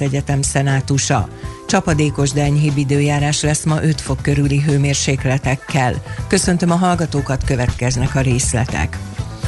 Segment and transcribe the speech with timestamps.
[0.00, 1.28] Egyetem szenátusa.
[1.66, 6.02] Csapadékos, de enyhébb időjárás lesz ma 5 fok körüli hőmérsékletekkel.
[6.28, 8.98] Köszöntöm a hallgatókat, következnek a részletek.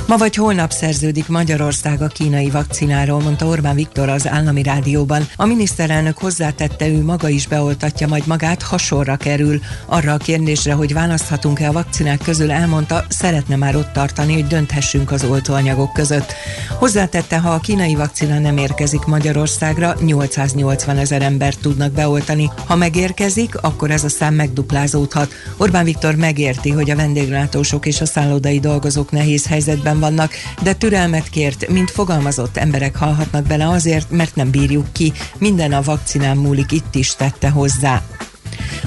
[0.06, 5.28] Ma vagy holnap szerződik Magyarország a kínai vakcináról, mondta Orbán Viktor az állami rádióban.
[5.36, 9.60] A miniszterelnök hozzátette, ő maga is beoltatja, majd magát hasonra kerül.
[9.86, 15.10] Arra a kérdésre, hogy választhatunk-e a vakcinák közül, elmondta, szeretne már ott tartani, hogy dönthessünk
[15.10, 16.34] az oltóanyagok között.
[16.78, 22.50] Hozzátette, ha a kínai vakcina nem érkezik Magyarországra, 880 ezer embert tudnak beoltani.
[22.66, 25.32] Ha megérkezik, akkor ez a szám megduplázódhat.
[25.56, 30.32] Orbán Viktor megérti, hogy a vendéglátósok és a szállodai dolgozók nehéz helyzetben helyzetben vannak,
[30.62, 35.12] de türelmet kért, mint fogalmazott emberek halhatnak bele azért, mert nem bírjuk ki.
[35.38, 38.02] Minden a vakcinán múlik, itt is tette hozzá.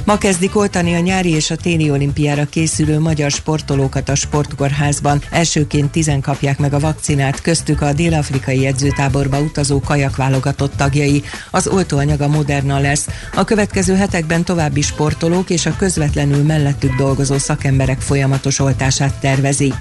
[0.05, 5.21] Ma kezdik oltani a nyári és a téli olimpiára készülő magyar sportolókat a sportkórházban.
[5.31, 11.23] Elsőként tizen kapják meg a vakcinát, köztük a dél-afrikai edzőtáborba utazó kajak válogatott tagjai.
[11.51, 13.07] Az oltóanyag a Moderna lesz.
[13.35, 19.75] A következő hetekben további sportolók és a közvetlenül mellettük dolgozó szakemberek folyamatos oltását tervezik.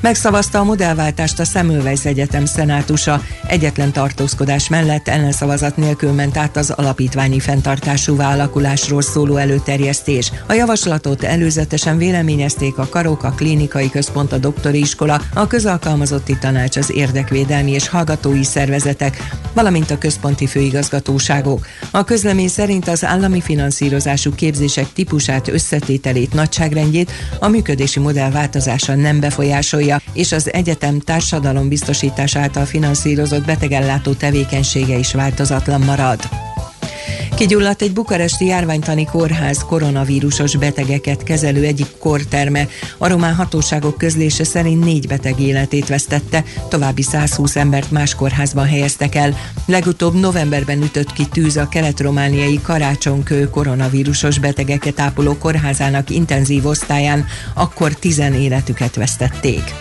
[0.00, 3.22] Megszavazta a modellváltást a Semmelweis Egyetem szenátusa.
[3.46, 10.32] Egyetlen tartózkodás mellett ellenszavazat nélkül ment át az alapítványi fenntartású vállakulásról szóló előterjesztés.
[10.46, 16.76] A javaslatot előzetesen véleményezték a Karok, a Klinikai Központ, a Doktori Iskola, a Közalkalmazotti Tanács,
[16.76, 21.66] az Érdekvédelmi és Hallgatói Szervezetek, valamint a központi főigazgatóságok.
[21.90, 29.20] A közlemény szerint az állami finanszírozású képzések típusát, összetételét, nagyságrendjét a működési modell változása nem
[29.20, 30.98] befolyásolja, és az egyetem
[31.68, 36.20] biztosítás által finanszírozott betegellátó tevékenysége is változatlan marad.
[37.34, 42.68] Kigyulladt egy bukaresti járványtani kórház koronavírusos betegeket kezelő egyik korterme.
[42.98, 49.14] A román hatóságok közlése szerint négy beteg életét vesztette, további 120 embert más kórházban helyeztek
[49.14, 49.36] el.
[49.66, 57.92] Legutóbb novemberben ütött ki tűz a kelet-romániai Karácsonkő koronavírusos betegeket ápoló kórházának intenzív osztályán, akkor
[57.92, 59.74] tizen életüket vesztették.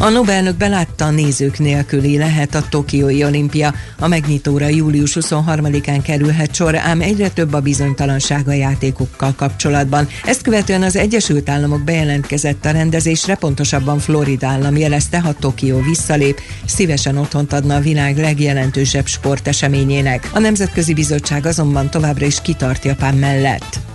[0.00, 3.74] A Nobelnök belátta nézők nélküli lehet a Tokiói olimpia.
[3.98, 10.08] A megnyitóra július 23-án kerülhet sor, ám egyre több a bizonytalanság a játékokkal kapcsolatban.
[10.24, 16.40] Ezt követően az Egyesült Államok bejelentkezett a rendezésre, pontosabban Florida állam jelezte, ha Tokió visszalép,
[16.66, 20.30] szívesen otthont adna a világ legjelentősebb sporteseményének.
[20.34, 23.87] A Nemzetközi Bizottság azonban továbbra is kitart Japán mellett.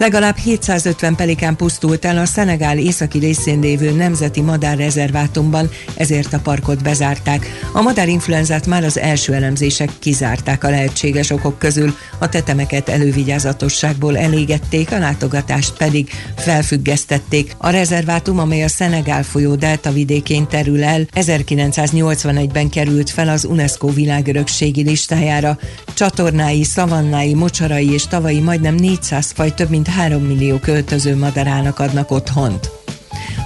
[0.00, 6.82] Legalább 750 pelikán pusztult el a Szenegál északi részén lévő nemzeti madárrezervátumban, ezért a parkot
[6.82, 7.46] bezárták.
[7.72, 14.92] A madárinfluenzát már az első elemzések kizárták a lehetséges okok közül, a tetemeket elővigyázatosságból elégették,
[14.92, 17.54] a látogatást pedig felfüggesztették.
[17.58, 23.88] A rezervátum, amely a Szenegál folyó delta vidékén terül el, 1981-ben került fel az UNESCO
[23.88, 25.58] világörökségi listájára.
[25.94, 32.10] Csatornái, szavannái, mocsarai és tavai majdnem 400 faj több mint 3 millió költöző madarának adnak
[32.10, 32.70] otthont.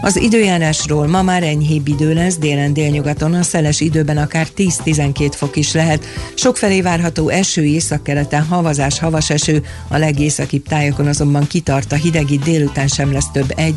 [0.05, 5.57] Az időjárásról ma már enyhébb idő lesz, délen délnyugaton a szeles időben akár 10-12 fok
[5.57, 6.05] is lehet.
[6.35, 12.87] Sokfelé várható eső, északkeleten havazás, havas eső, a legészakibb tájokon azonban kitart a hidegi délután
[12.87, 13.73] sem lesz több 1-2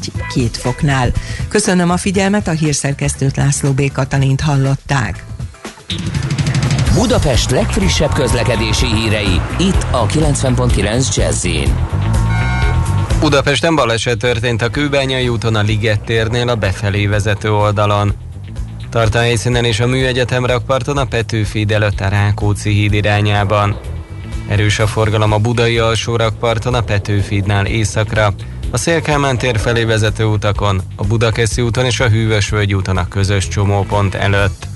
[0.52, 1.12] foknál.
[1.48, 3.92] Köszönöm a figyelmet, a hírszerkesztőt László B.
[3.92, 5.26] Katalint hallották.
[6.94, 11.46] Budapest legfrissebb közlekedési hírei, itt a 90.9 jazz
[13.20, 18.14] Budapesten baleset történt a Kőbányai úton a Liget térnél a befelé vezető oldalon.
[18.90, 23.78] Tart a helyszínen és a Műegyetem rakparton a Petőfi előtt a Rákóczi híd irányában.
[24.48, 28.34] Erős a forgalom a Budai alsó rakparton a Petőfidnál északra,
[28.72, 33.48] a Szélkámán tér felé vezető utakon, a Budakeszi úton és a Hűvösvölgy úton a közös
[33.48, 34.68] csomópont előtt.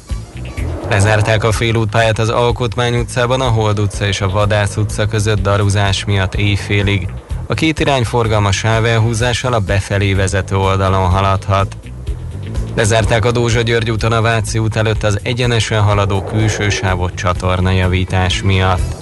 [0.90, 6.06] Lezárták a félútpályát az Alkotmány utcában, a Hold utca és a Vadász utca között daruzás
[6.06, 7.08] miatt éjfélig.
[7.52, 11.78] A két irány forgalma sávelhúzással a befelé vezető oldalon haladhat.
[12.76, 18.42] Lezárták a Dózsa György úton a Váci út előtt az egyenesen haladó külső sávot csatornajavítás
[18.42, 18.96] miatt.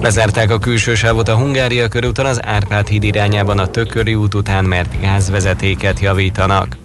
[0.00, 4.64] Lezárták a külső sávot a Hungária körúton az Árpád híd irányában a Tököri út után,
[4.64, 6.76] mert gázvezetéket javítanak.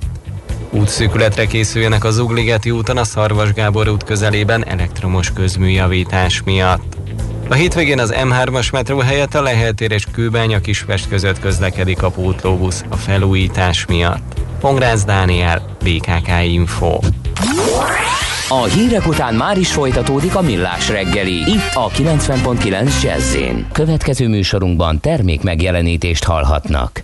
[0.70, 6.97] Útszűkületre készüljenek az Ugligeti úton a Szarvas Gábor út közelében elektromos közműjavítás miatt.
[7.50, 12.86] A hétvégén az M3-as metró helyett a Leheltér és Kőbánya Kispest között közlekedik a pótlóbusz
[12.90, 14.40] a felújítás miatt.
[14.60, 17.00] Pongrász Dániel, BKK Info.
[18.50, 21.36] A hírek után már is folytatódik a millás reggeli.
[21.36, 23.38] Itt a 90.9 jazz
[23.72, 27.04] Következő műsorunkban termék megjelenítést hallhatnak.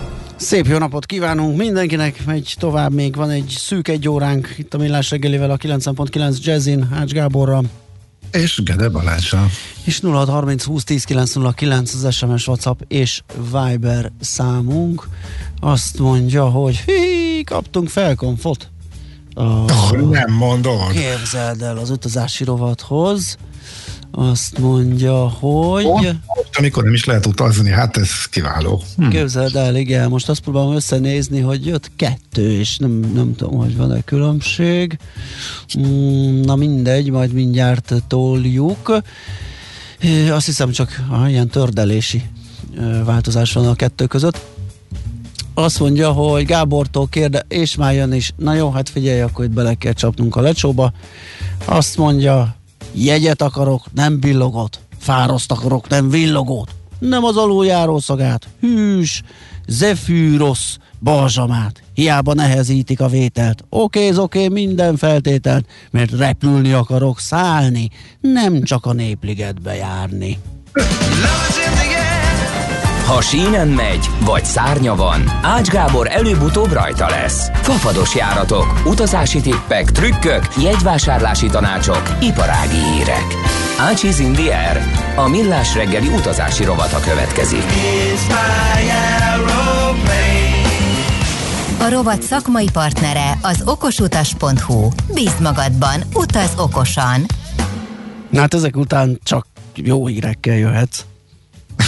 [0.41, 4.77] Szép jó napot kívánunk mindenkinek, megy tovább, még van egy szűk egy óránk itt a
[4.77, 7.61] Millás reggelivel a 9.9 Jazzin, Ács Gáborra.
[8.31, 9.45] És Gede Balázsa.
[9.83, 13.21] És 0630 20 10 909 az SMS, WhatsApp és
[13.51, 15.07] Viber számunk.
[15.59, 18.69] Azt mondja, hogy hi, kaptunk felkonfot.
[19.33, 20.91] Oh, nem mondod.
[20.91, 23.37] Képzeld el az utazási rovathoz.
[24.11, 25.83] Azt mondja, hogy...
[25.85, 26.17] Most,
[26.57, 28.83] amikor nem is lehet utazni, hát ez kiváló.
[28.97, 29.07] Hm.
[29.07, 33.77] Képzeld el, igen, most azt próbálom összenézni, hogy jött kettő, és nem, nem tudom, hogy
[33.77, 34.97] van-e különbség.
[35.79, 39.01] Mm, na mindegy, majd mindjárt toljuk.
[40.29, 42.23] Azt hiszem csak ah, ilyen tördelési
[43.05, 44.41] változás van a kettő között.
[45.53, 48.33] azt mondja, hogy Gábortól kérde, és már jön is.
[48.37, 50.93] Na jó, hát figyelj, akkor itt bele kell csapnunk a lecsóba.
[51.65, 52.55] Azt mondja,
[52.93, 54.79] jegyet akarok, nem billogot.
[54.99, 56.69] Fároszt akarok, nem villogót.
[56.99, 58.47] Nem az aluljáró szagát.
[58.59, 59.21] Hűs,
[59.67, 61.83] zefűrosz, balzsamát.
[61.93, 63.63] Hiába nehezítik a vételt.
[63.69, 70.37] Oké, oké, minden feltételt, mert repülni akarok, szállni, nem csak a népligetbe járni.
[73.11, 77.49] Ha sínen megy, vagy szárnya van, Ács Gábor előbb-utóbb rajta lesz.
[77.53, 83.25] Fafados járatok, utazási tippek, trükkök, jegyvásárlási tanácsok, iparági hírek.
[83.79, 84.81] Ácsiz Indier,
[85.15, 87.63] a millás reggeli utazási rovata következik.
[91.79, 94.89] A rovat szakmai partnere az okosutas.hu.
[95.13, 97.25] Bízd magadban, utaz okosan!
[98.29, 100.99] Na hát ezek után csak jó hírekkel jöhetsz.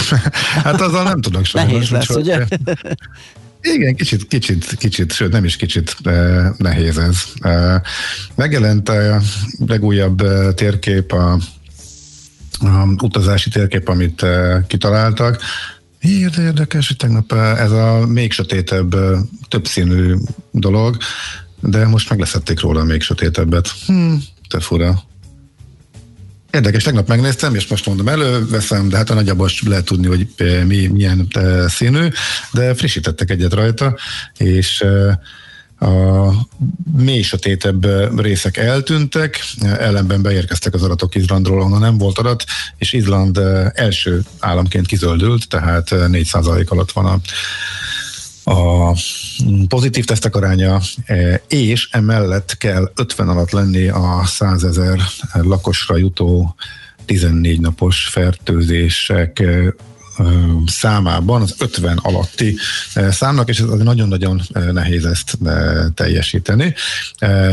[0.64, 1.72] hát azzal nem tudok sajnos.
[1.72, 2.46] Nehéz lesz, úgyhogy- ugye?
[3.72, 7.22] Igen, kicsit, kicsit, kicsit, sőt nem is kicsit eh, nehéz ez.
[7.40, 7.80] Eh,
[8.34, 9.20] megjelent a
[9.66, 11.32] legújabb eh, térkép, a,
[12.60, 15.40] a utazási térkép, amit eh, kitaláltak.
[16.02, 20.14] Miért érdekes, hogy tegnap eh, ez a még sötétebb, eh, többszínű
[20.50, 20.96] dolog,
[21.60, 23.68] de most meg leszették róla még sötétebbet.
[23.86, 24.14] Hm,
[24.48, 25.02] te fura.
[26.54, 30.64] Érdekes, tegnap megnéztem, és most mondom, előveszem, de hát a nagyjából lehet tudni, hogy eh,
[30.64, 32.08] mi, milyen eh, színű,
[32.52, 33.96] de frissítettek egyet rajta,
[34.38, 35.16] és eh,
[35.88, 36.32] a
[36.96, 37.86] mély sötétebb
[38.20, 42.44] részek eltűntek, ellenben beérkeztek az adatok Izlandról, ahonnan nem volt adat,
[42.76, 43.40] és Izland
[43.74, 47.20] első államként kizöldült, tehát eh, 4% alatt van a
[48.44, 48.92] a
[49.68, 55.00] pozitív tesztek aránya, eh, és emellett kell 50 alatt lenni a 100 ezer
[55.32, 56.54] lakosra jutó
[57.04, 59.68] 14 napos fertőzések ö,
[60.66, 62.56] számában az 50 alatti
[63.10, 65.38] számnak, és ez nagyon-nagyon eh, nehéz ezt
[65.94, 66.74] teljesíteni.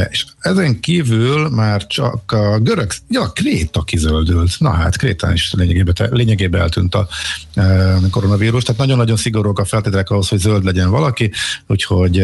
[0.10, 4.60] És ezen kívül már csak a görög, ja, Kréta kizöldült.
[4.60, 7.08] Na hát, Krétán is lényegében, lényegében eltűnt a
[8.12, 11.32] koronavírus, tehát nagyon-nagyon szigorúak a feltételek ahhoz, hogy zöld legyen valaki,
[11.68, 12.24] úgyhogy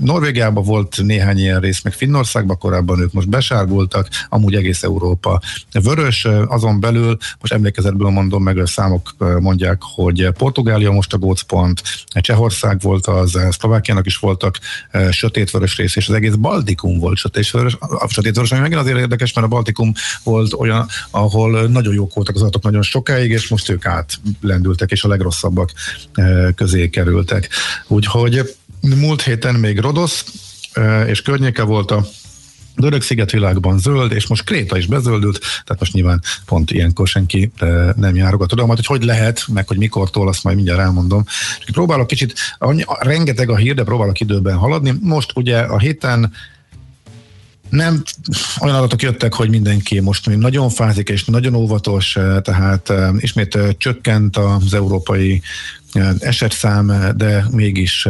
[0.00, 5.40] Norvégiában volt néhány ilyen rész, meg Finnországban korábban ők most besárgultak, amúgy egész Európa
[5.82, 11.18] vörös, azon belül, most emlékezetből mondom meg, a számok eh, mondják, hogy Portugália most a
[11.18, 14.58] gócpont, Csehország volt az, Szlovákiának is voltak
[14.90, 19.32] eh, sötétvörös rész, és az egész Baltikum volt sötétvörös, a sötétvörös, ami megint azért érdekes,
[19.32, 23.68] mert a Baltikum volt olyan, ahol nagyon jók voltak az adatok nagyon sokáig, és most
[23.68, 25.72] ők átlendültek, és a legrosszabbak
[26.14, 27.48] eh, közé kerültek.
[27.86, 30.24] Úgyhogy múlt héten még Rodosz
[30.72, 32.06] eh, és környéke volt a
[32.76, 37.92] Görög szigetvilágban zöld, és most Kréta is bezöldült, tehát most nyilván pont ilyenkor senki eh,
[37.96, 38.48] nem járogat.
[38.48, 41.24] Tudom, hogy hogy lehet, meg hogy mikortól, azt majd mindjárt elmondom.
[41.58, 44.94] És próbálok kicsit, annyi, rengeteg a hír, de próbálok időben haladni.
[45.00, 46.32] Most ugye a héten
[47.68, 48.02] nem
[48.60, 53.58] olyan adatok jöttek, hogy mindenki most nagyon fázik és nagyon óvatos, eh, tehát eh, ismét
[53.78, 55.42] csökkent az európai
[56.18, 58.08] esetszám, de mégis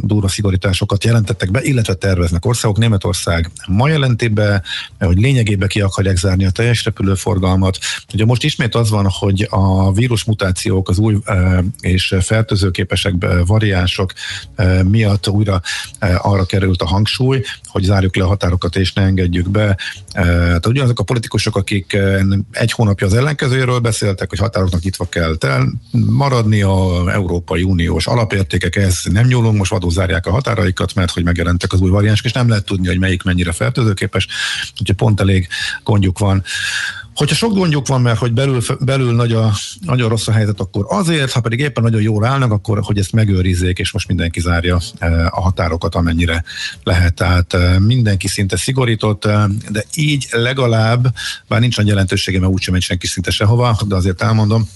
[0.00, 2.78] durva szigorításokat jelentettek be, illetve terveznek országok.
[2.78, 4.62] Németország ma jelenti be,
[4.98, 7.78] eh, hogy lényegében ki akarják zárni a teljes repülőforgalmat.
[8.14, 11.16] Ugye most ismét az van, hogy a vírus mutációk, az új
[11.80, 13.14] és fertőzőképesek
[13.46, 14.12] variánsok
[14.84, 15.60] miatt újra
[16.16, 19.76] arra került a hangsúly, hogy zárjuk le a határokat és ne engedjük be.
[20.12, 21.96] Eh, Tehát ugyanazok a politikusok, akik
[22.50, 25.36] egy hónapja az ellenkezőjéről beszéltek, hogy határoknak nyitva kell
[25.90, 31.24] maradni, a Európai Uniós alapértékek, ez nem nyúlunk, most vadul zárják a határaikat, mert hogy
[31.24, 34.26] megjelentek az új variánsok, és nem lehet tudni, hogy melyik mennyire fertőzőképes,
[34.80, 35.48] úgyhogy pont elég
[35.82, 36.44] gondjuk van.
[37.14, 40.84] Hogyha sok gondjuk van, mert hogy belül, belül nagy a, nagyon rossz a helyzet, akkor
[40.88, 44.78] azért, ha pedig éppen nagyon jól állnak, akkor hogy ezt megőrizzék, és most mindenki zárja
[44.98, 46.44] eh, a határokat, amennyire
[46.82, 47.14] lehet.
[47.14, 51.14] Tehát eh, mindenki szinte szigorított, eh, de így legalább,
[51.48, 54.68] bár nincs nagy jelentősége, mert úgysem megy senki szinte sehova, de azért elmondom,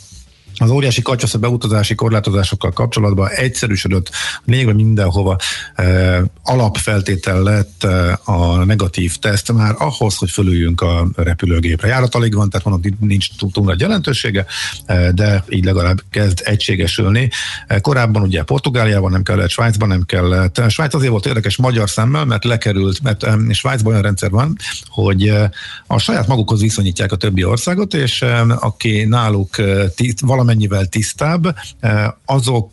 [0.59, 4.11] az óriási kacsasza beutazási korlátozásokkal kapcsolatban egyszerűsödött
[4.45, 5.37] lényegben mindenhova
[5.75, 11.89] eh, alapfeltétel lett eh, a negatív teszt már ahhoz, hogy fölüljünk a repülőgépre.
[11.89, 14.47] Járat alig van, tehát mondom, nincs túl, nagy jelentősége,
[14.85, 17.31] eh, de így legalább kezd egységesülni.
[17.67, 20.63] Eh, korábban ugye Portugáliában nem kellett, Svájcban nem kellett.
[20.69, 24.57] Svájc azért volt érdekes magyar szemmel, mert lekerült, mert eh, Svájcban olyan rendszer van,
[24.89, 25.49] hogy eh,
[25.87, 29.57] a saját magukhoz viszonyítják a többi országot, és eh, aki náluk
[29.95, 31.57] tí- valami valamennyivel tisztább,
[32.25, 32.73] azok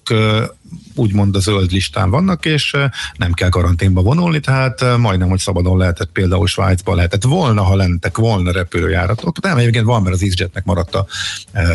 [0.95, 2.75] úgymond a zöld listán vannak, és
[3.15, 8.17] nem kell karanténba vonulni, tehát majdnem, hogy szabadon lehetett például Svájcba lehetett volna, ha lentek
[8.17, 11.05] volna repülőjáratok, nem, egyébként van, mert az EasyJetnek maradt a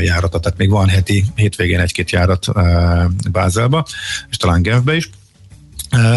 [0.01, 2.47] járata, tehát még van heti, hétvégén egy-két járat
[3.31, 3.87] Bázelba,
[4.31, 5.11] és talán Genfbe is.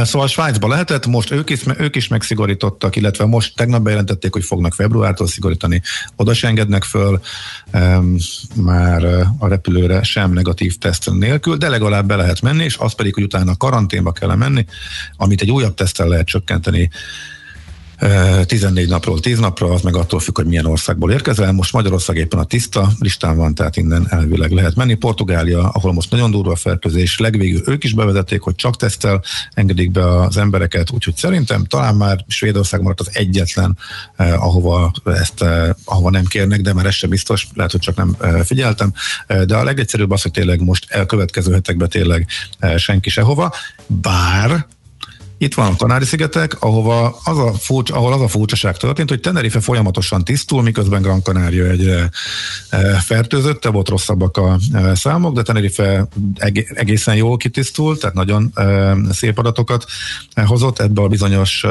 [0.04, 4.74] Szóval Svájcba lehetett, most ők is, ők is megszigorítottak, illetve most tegnap bejelentették, hogy fognak
[4.74, 5.82] februártól szigorítani,
[6.16, 7.22] oda se engednek föl
[8.56, 9.06] már
[9.38, 13.24] a repülőre sem negatív teszt nélkül, de legalább be lehet menni, és az pedig, hogy
[13.24, 14.66] utána karanténba kell menni,
[15.16, 16.90] amit egy újabb tesztel lehet csökkenteni
[18.46, 21.52] 14 napról 10 napra, az meg attól függ, hogy milyen országból érkezel.
[21.52, 24.94] Most Magyarország éppen a tiszta listán van, tehát innen elvileg lehet menni.
[24.94, 29.92] Portugália, ahol most nagyon durva a fertőzés, legvégül ők is bevezették, hogy csak tesztel engedik
[29.92, 33.78] be az embereket, úgyhogy szerintem talán már Svédország maradt az egyetlen,
[34.16, 37.96] eh, ahova ezt eh, ahova nem kérnek, de már ez sem biztos, lehet, hogy csak
[37.96, 38.94] nem eh, figyeltem.
[39.46, 42.28] De a legegyszerűbb az, hogy tényleg most elkövetkező hetekben tényleg
[42.78, 43.54] senki sehova,
[43.88, 44.66] bár
[45.42, 49.60] itt van a Kanári-szigetek, ahova az a furcsa, ahol az a furcsaság történt, hogy Tenerife
[49.60, 52.10] folyamatosan tisztul, miközben Gran Canaria egyre
[52.70, 56.08] e, fertőzötte, volt rosszabbak a e, számok, de Tenerife
[56.74, 59.86] egészen jól kitisztult, tehát nagyon e, szép adatokat
[60.46, 60.80] hozott.
[60.80, 61.66] Ebből a bizonyos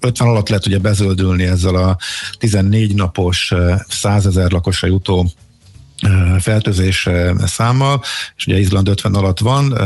[0.00, 1.98] 50 alatt lehet ugye bezöldülni ezzel a
[2.38, 3.52] 14 napos
[3.88, 5.30] 100 ezer lakosra jutó
[6.38, 7.08] fertőzés
[7.44, 8.02] számmal,
[8.36, 9.78] és ugye Izland 50 alatt van,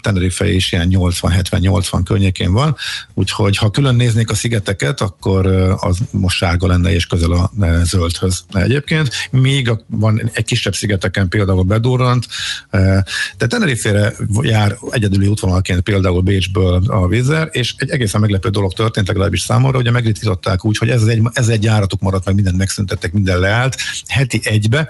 [0.00, 2.76] Tenerife is ilyen 80-70-80 környékén van,
[3.14, 5.46] úgyhogy ha külön néznék a szigeteket, akkor
[5.80, 7.50] az most sárga lenne és közel a
[7.82, 12.26] zöldhöz egyébként, míg van egy kisebb szigeteken például bedurrant,
[13.38, 19.06] de Tenerife-re jár egyedüli útvonalként például Bécsből a vízer, és egy egészen meglepő dolog történt
[19.06, 23.12] legalábbis számomra, ugye megritkították úgy, hogy ez egy, ez egy járatuk maradt, meg mindent megszüntettek,
[23.12, 23.76] minden leállt,
[24.06, 24.88] heti egybe,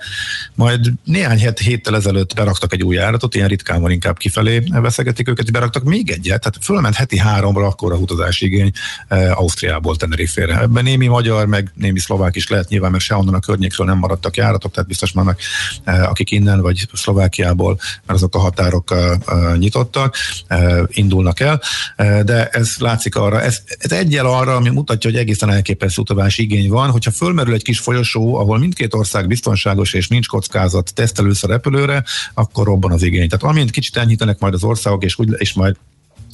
[0.55, 4.62] majd majd néhány het, héttel ezelőtt beraktak egy új járatot, ilyen ritkán van inkább kifelé
[4.70, 8.70] veszegetik őket, beraktak még egyet, tehát fölment heti háromra akkor a utazási igény
[9.09, 10.61] e, Ausztriából Tenerife-re.
[10.61, 14.37] Ebben némi magyar, meg némi szlovák is lehet nyilván, mert sehonnan a környékről nem maradtak
[14.37, 15.37] járatok, tehát biztos már meg
[15.85, 21.61] e, akik innen vagy Szlovákiából, mert azok a határok e, e, nyitottak, e, indulnak el,
[21.96, 26.42] e, de ez látszik arra, ez, ez egyel arra, ami mutatja, hogy egészen elképesztő utazási
[26.42, 30.94] igény van, hogyha fölmerül egy kis folyosó, ahol mindkét ország biztonságos és nincs kocká kockázat
[30.94, 33.29] tesztelősz a repülőre, akkor robban az igény.
[33.29, 35.77] Tehát amint kicsit enyhítenek majd az országok, és, úgy, és majd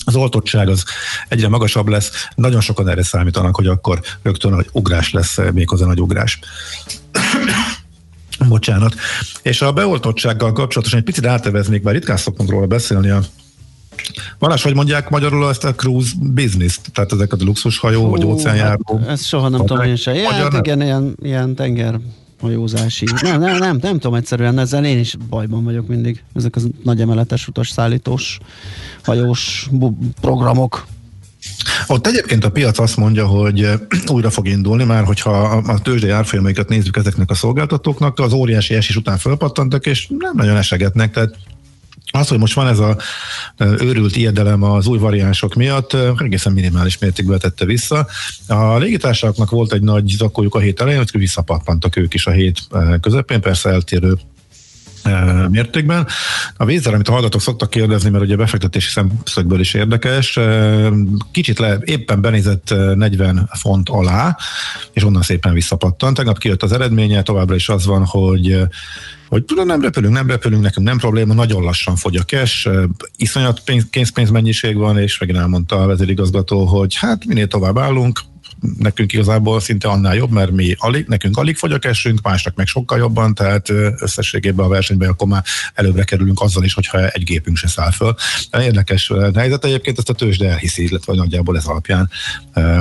[0.05, 0.85] az oltottság az
[1.29, 6.01] egyre magasabb lesz, nagyon sokan erre számítanak, hogy akkor rögtön nagy ugrás lesz, méghozzá nagy
[6.01, 6.39] ugrás.
[8.49, 8.95] Bocsánat.
[9.43, 13.21] És a beoltottsággal kapcsolatosan egy picit áteveznék, bár ritkán szoktunk róla beszélni a
[14.39, 18.99] Valás, hogy mondják magyarul ezt a cruise business, tehát ezek a luxushajó, Hú, vagy óceánjáró.
[19.01, 20.15] Hát ezt soha nem tudom én sem.
[20.15, 22.01] Ja, hát igen, ilyen, ilyen tenger
[22.41, 23.07] hajózási.
[23.23, 26.23] Nem, nem, nem, nem tudom egyszerűen, ezzel én is bajban vagyok mindig.
[26.35, 28.39] Ezek az nagy emeletes utas szállítós
[29.03, 29.69] hajós
[30.21, 30.87] programok.
[31.87, 33.69] Ott egyébként a piac azt mondja, hogy
[34.07, 35.31] újra fog indulni, már hogyha
[35.67, 40.57] a tőzsdei árfolyamaikat nézzük ezeknek a szolgáltatóknak, az óriási esés után fölpattantak, és nem nagyon
[40.57, 41.37] esegetnek, tehát
[42.15, 42.97] az, hogy most van ez a
[43.59, 48.07] őrült ijedelem az új variánsok miatt, egészen minimális mértékben tette vissza.
[48.47, 52.59] A légitársaságoknak volt egy nagy zakójuk a hét elején, hogy visszapattantak ők is a hét
[53.01, 54.19] közepén, persze eltérő
[55.51, 56.07] mértékben.
[56.57, 60.39] A vízzel, amit a hallgatók szoktak kérdezni, mert ugye befektetési szemszögből is érdekes,
[61.31, 64.37] kicsit le, éppen benézett 40 font alá,
[64.93, 66.17] és onnan szépen visszapattant.
[66.17, 68.59] Tegnap kijött az eredménye, továbbra is az van, hogy
[69.35, 72.69] hogy tudom, nem repülünk, nem repülünk, nekünk nem probléma, nagyon lassan fogy a cash,
[73.17, 78.21] iszonyat pénz, kénzpénz mennyiség van, és megint elmondta a vezérigazgató, hogy hát minél tovább állunk,
[78.79, 82.67] nekünk igazából szinte annál jobb, mert mi alig, nekünk alig fogy a kesünk, másnak meg
[82.67, 87.57] sokkal jobban, tehát összességében a versenyben akkor már előbbre kerülünk azzal is, hogyha egy gépünk
[87.57, 88.15] se száll föl.
[88.61, 92.11] Érdekes helyzet egyébként ezt a tőzsde elhiszi, illetve nagyjából ez alapján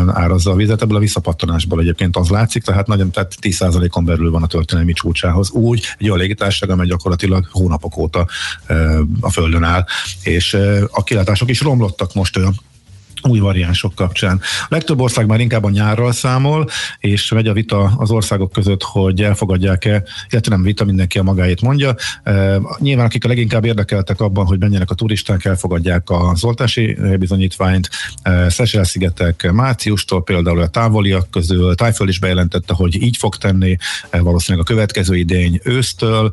[0.08, 0.82] árazza a vizet.
[0.82, 5.52] Ebből a visszapattanásból egyébként az látszik, tehát nagyon, tehát 10%-on belül van a történelmi csúcsához.
[5.52, 8.28] Úgy egy olyan légitársaság, amely gyakorlatilag hónapok óta
[9.20, 9.86] a földön áll,
[10.24, 10.58] és
[10.92, 12.40] a kilátások is romlottak most
[13.24, 14.40] új variánsok kapcsán.
[14.62, 18.84] A legtöbb ország már inkább a nyárral számol, és megy a vita az országok között,
[18.84, 21.96] hogy elfogadják-e, illetve nem vita, mindenki a magáét mondja.
[22.24, 27.90] E, nyilván akik a leginkább érdekeltek abban, hogy menjenek a turisták, elfogadják az oltási bizonyítványt.
[28.22, 33.78] E, Szesel-szigetek márciustól például a távoliak közül, Tájföld is bejelentette, hogy így fog tenni,
[34.10, 36.32] e, valószínűleg a következő idény ősztől.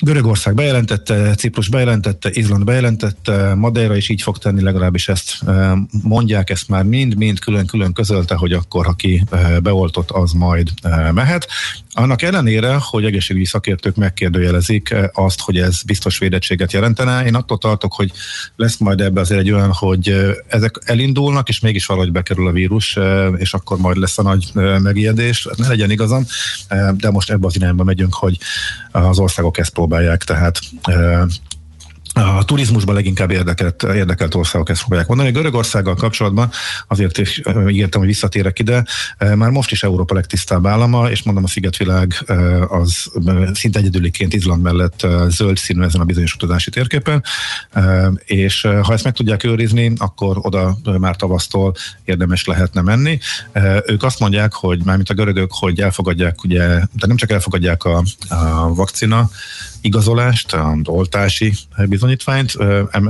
[0.00, 6.50] Görögország bejelentette, Ciprus bejelentette, Izland bejelentette, Madeira is így fog tenni, legalábbis ezt e, mondják,
[6.50, 11.48] ezt már mind-mind külön-külön közölte, hogy akkor, aki e, beoltott, az majd e, mehet.
[11.96, 17.92] Annak ellenére, hogy egészségügyi szakértők megkérdőjelezik azt, hogy ez biztos védettséget jelentene, én attól tartok,
[17.92, 18.12] hogy
[18.56, 22.98] lesz majd ebbe azért egy olyan, hogy ezek elindulnak, és mégis valahogy bekerül a vírus,
[23.36, 24.50] és akkor majd lesz a nagy
[24.82, 25.48] megijedés.
[25.56, 26.24] Ne legyen igazam,
[26.96, 28.38] de most ebbe az irányba megyünk, hogy
[28.90, 30.60] az országok ezt próbálják, tehát
[32.14, 35.30] a turizmusban leginkább érdekelt, érdekelt országok ezt fogják mondani.
[35.30, 36.50] Görögországgal kapcsolatban
[36.88, 38.84] azért is ígértem, hogy visszatérek ide,
[39.18, 42.24] már most is Európa legtisztább állama, és mondom, a szigetvilág
[42.68, 43.10] az
[43.54, 47.24] szinte egyedüliként Izland mellett zöld színű ezen a bizonyos utazási térképen,
[48.24, 51.74] és ha ezt meg tudják őrizni, akkor oda már tavasztól
[52.04, 53.18] érdemes lehetne menni.
[53.86, 58.02] Ők azt mondják, hogy mármint a görögök, hogy elfogadják, ugye, de nem csak elfogadják a,
[58.28, 59.30] a vakcina,
[59.84, 61.54] igazolást, a oltási
[61.88, 62.56] bizonyítványt,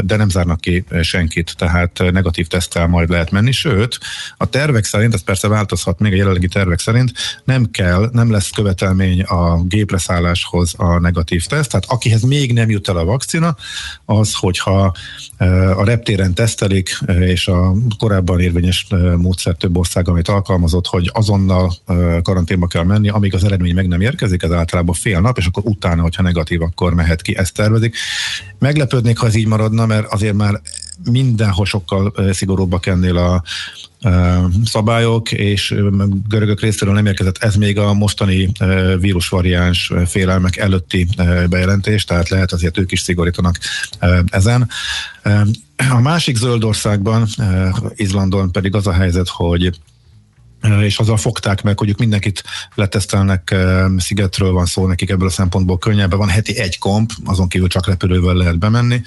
[0.06, 3.98] de nem zárnak ki senkit, tehát negatív tesztel majd lehet menni, sőt,
[4.36, 7.12] a tervek szerint, ez persze változhat még a jelenlegi tervek szerint,
[7.44, 12.88] nem kell, nem lesz követelmény a gépreszálláshoz a negatív teszt, tehát akihez még nem jut
[12.88, 13.56] el a vakcina,
[14.04, 14.94] az, hogyha
[15.76, 21.74] a reptéren tesztelik, és a korábban érvényes módszer több ország, amit alkalmazott, hogy azonnal
[22.22, 25.62] karanténba kell menni, amíg az eredmény meg nem érkezik, ez általában fél nap, és akkor
[25.66, 27.96] utána, hogyha negatív, akkor mehet ki, ezt tervezik.
[28.58, 30.60] Meglepődnék, ha ez így maradna, mert azért már
[31.10, 33.42] mindenhol sokkal szigorúbbak ennél a
[34.64, 35.74] szabályok, és
[36.28, 38.52] görögök részéről nem érkezett ez még a mostani
[39.00, 41.08] vírusvariáns félelmek előtti
[41.48, 43.58] bejelentés, tehát lehet azért ők is szigorítanak
[44.26, 44.68] ezen.
[45.90, 47.26] A másik zöld országban,
[47.94, 49.70] Izlandon pedig az a helyzet, hogy
[50.82, 52.42] és azzal fogták meg, hogy ők mindenkit
[52.74, 53.54] letesztelnek,
[53.96, 57.86] szigetről van szó, nekik ebből a szempontból könnyebben van, heti egy komp, azon kívül csak
[57.86, 59.02] repülővel lehet bemenni.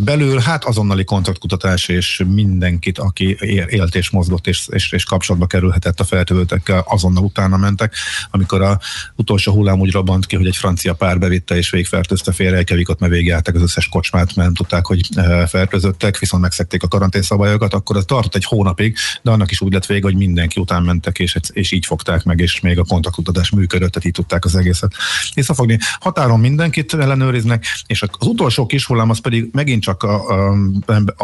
[0.00, 3.36] Belül hát azonnali kontaktkutatás, és mindenkit, aki
[3.68, 7.94] élt és mozgott, és, és, és kapcsolatba kerülhetett a feltövőtekkel, azonnal utána mentek.
[8.30, 8.80] Amikor a
[9.16, 13.12] utolsó hullám úgy robbant ki, hogy egy francia pár bevitte és végigfertőzte félre, ott mert
[13.12, 15.08] végigjárták az összes kocsmát, mert nem tudták, hogy
[15.48, 19.86] fertőzöttek, viszont megszekték a karanténszabályokat, akkor az tartott egy hónapig, de annak is úgy lett
[19.86, 23.50] vége, hogy mindenki után után mentek, és, és így fogták meg, és még a kontaktkutatás
[23.50, 24.92] működött, tehát így tudták az egészet
[25.34, 25.78] visszafogni.
[26.00, 30.56] Határon mindenkit ellenőriznek, és az utolsó kis hullám az pedig megint csak a, a,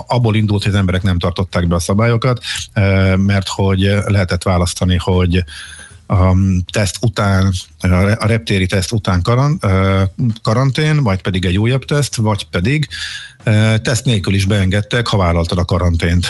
[0.06, 4.96] abból indult, hogy az emberek nem tartották be a szabályokat, e, mert hogy lehetett választani,
[4.96, 5.44] hogy
[6.06, 6.36] a
[6.72, 7.52] teszt után,
[8.18, 9.22] a reptéri teszt után
[10.42, 12.88] karantén, vagy pedig egy újabb teszt, vagy pedig
[13.82, 16.26] teszt nélkül is beengedtek, ha vállaltad a karantént.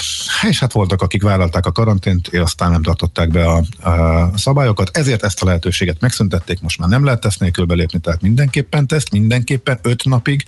[0.49, 4.97] És hát voltak, akik vállalták a karantént, és aztán nem tartották be a, a szabályokat,
[4.97, 9.11] ezért ezt a lehetőséget megszüntették, most már nem lehet teszt nélkül belépni, tehát mindenképpen teszt,
[9.11, 10.45] mindenképpen öt napig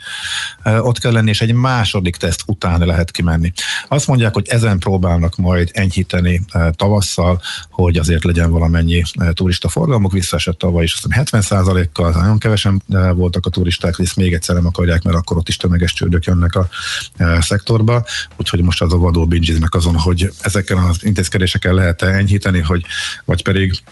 [0.64, 3.52] ott kell lenni, és egy második teszt után lehet kimenni.
[3.88, 10.58] Azt mondják, hogy ezen próbálnak majd enyhíteni tavasszal, hogy azért legyen valamennyi turista forgalmuk, visszaesett
[10.58, 12.82] tavaly is, azt 70% kal nagyon kevesen
[13.14, 16.54] voltak a turisták, és még egyszer nem akarják, mert akkor ott is tömeges csődök jönnek
[16.54, 16.68] a
[17.16, 18.04] e, szektorba,
[18.36, 22.84] úgyhogy most az a vadó bingiznek azon, hogy ezekkel az intézkedésekkel lehet enyhíteni, hogy,
[23.24, 23.82] vagy pedig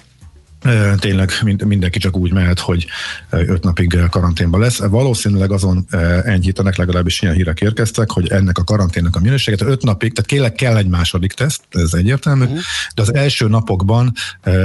[0.98, 1.30] tényleg
[1.64, 2.86] mindenki csak úgy mehet, hogy
[3.30, 4.78] öt napig karanténban lesz.
[4.78, 5.86] Valószínűleg azon
[6.24, 10.54] enyhítenek, legalábbis ilyen hírek érkeztek, hogy ennek a karanténnek a minőséget öt napig, tehát kérlek
[10.54, 12.58] kell egy második teszt, ez egyértelmű, uh-huh.
[12.94, 14.12] de az első napokban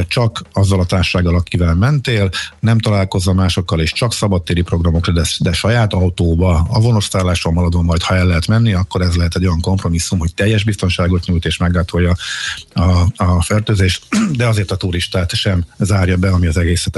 [0.08, 2.29] csak azzal a társággal, akivel mentél,
[2.60, 8.01] nem találkozza másokkal, és csak szabadtéri programokra, de, de saját autóba, a vonosztálláson maradon majd,
[8.01, 11.58] ha el lehet menni, akkor ez lehet egy olyan kompromisszum, hogy teljes biztonságot nyújt és
[11.58, 12.15] meggátolja
[12.73, 16.98] a, a fertőzést, de azért a turistát sem zárja be, ami az egészet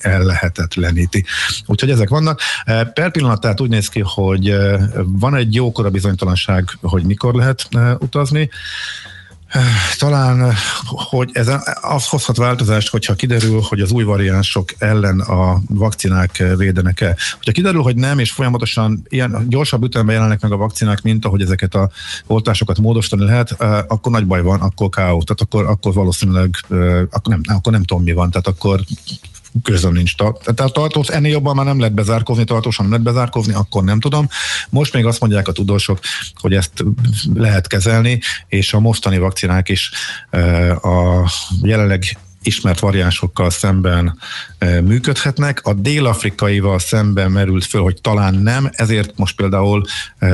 [0.00, 1.24] ellehetetleníti.
[1.66, 2.40] Úgyhogy ezek vannak.
[2.64, 7.34] Eh, per pillanat tehát úgy néz ki, hogy eh, van egy jókora bizonytalanság, hogy mikor
[7.34, 8.50] lehet eh, utazni.
[9.98, 10.52] Talán,
[10.86, 17.16] hogy ez az hozhat változást, hogyha kiderül, hogy az új variánsok ellen a vakcinák védenek-e.
[17.36, 21.42] Hogyha kiderül, hogy nem, és folyamatosan ilyen gyorsabb ütemben jelennek meg a vakcinák, mint ahogy
[21.42, 21.90] ezeket a
[22.26, 23.50] oltásokat módosítani lehet,
[23.88, 25.22] akkor nagy baj van, akkor káó.
[25.22, 26.56] Tehát akkor, akkor valószínűleg,
[27.10, 28.80] akkor nem, akkor nem tudom mi van, tehát akkor
[29.62, 30.14] közöm nincs.
[30.14, 34.28] Tehát tartós, ennél jobban már nem lehet bezárkozni, tartósan nem lehet bezárkozni, akkor nem tudom.
[34.70, 35.98] Most még azt mondják a tudósok,
[36.34, 36.84] hogy ezt
[37.34, 39.90] lehet kezelni, és a mostani vakcinák is
[40.82, 41.30] a
[41.62, 42.02] jelenleg
[42.42, 44.18] ismert variánsokkal szemben
[44.58, 45.60] e, működhetnek.
[45.64, 49.84] A dél-afrikaival szemben merült föl, hogy talán nem, ezért most például
[50.18, 50.28] e,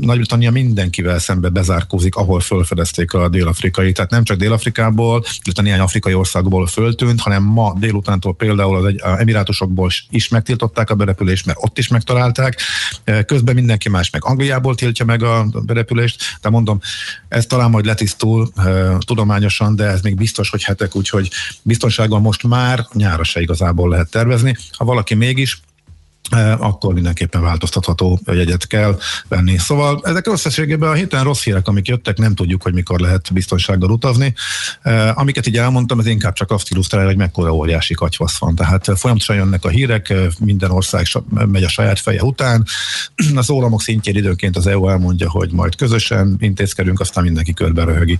[0.00, 3.92] Nagy-Britannia mindenkivel szembe bezárkózik, ahol fölfedezték a dél-afrikai.
[3.92, 9.02] Tehát nem csak Dél-Afrikából, illetve néhány afrikai országból föltűnt, hanem ma délutántól például az egy,
[9.02, 12.60] a emirátusokból is megtiltották a berepülést, mert ott is megtalálták.
[13.04, 16.80] E, közben mindenki más meg Angliából tiltja meg a berepülést, de mondom,
[17.28, 18.52] ez talán majd letisztul
[18.98, 21.30] tudományosan, de ez még biztos, hogy hetek, úgyhogy
[21.62, 24.56] biztonsággal most már nyára se igazából lehet tervezni.
[24.70, 25.60] Ha valaki mégis
[26.58, 29.58] akkor mindenképpen változtatható jegyet kell venni.
[29.58, 33.90] Szóval ezek összességében a héten rossz hírek, amik jöttek, nem tudjuk, hogy mikor lehet biztonsággal
[33.90, 34.34] utazni.
[35.14, 38.54] Amiket így elmondtam, ez inkább csak azt illusztrálja, hogy mekkora óriási katyvasz van.
[38.54, 42.66] Tehát folyamatosan jönnek a hírek, minden ország megy a saját feje után.
[43.34, 48.18] Az ólamok szintjén időnként az EU elmondja, hogy majd közösen intézkedünk, aztán mindenki körbe röhögi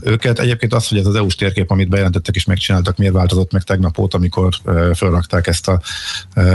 [0.00, 0.38] őket.
[0.38, 3.98] Egyébként az, hogy ez az EU-s térkép, amit bejelentettek és megcsináltak, miért változott meg tegnap
[3.98, 4.54] óta, amikor
[4.94, 5.80] felrakták ezt a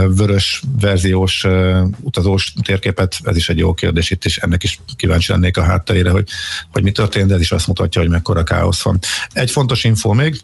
[0.08, 5.32] vörös verziós uh, utazós térképet, ez is egy jó kérdés itt, és ennek is kíváncsi
[5.32, 6.28] lennék a hátterére, hogy,
[6.72, 8.98] hogy mi történt, de ez is azt mutatja, hogy mekkora káosz van.
[9.32, 10.40] Egy fontos info még,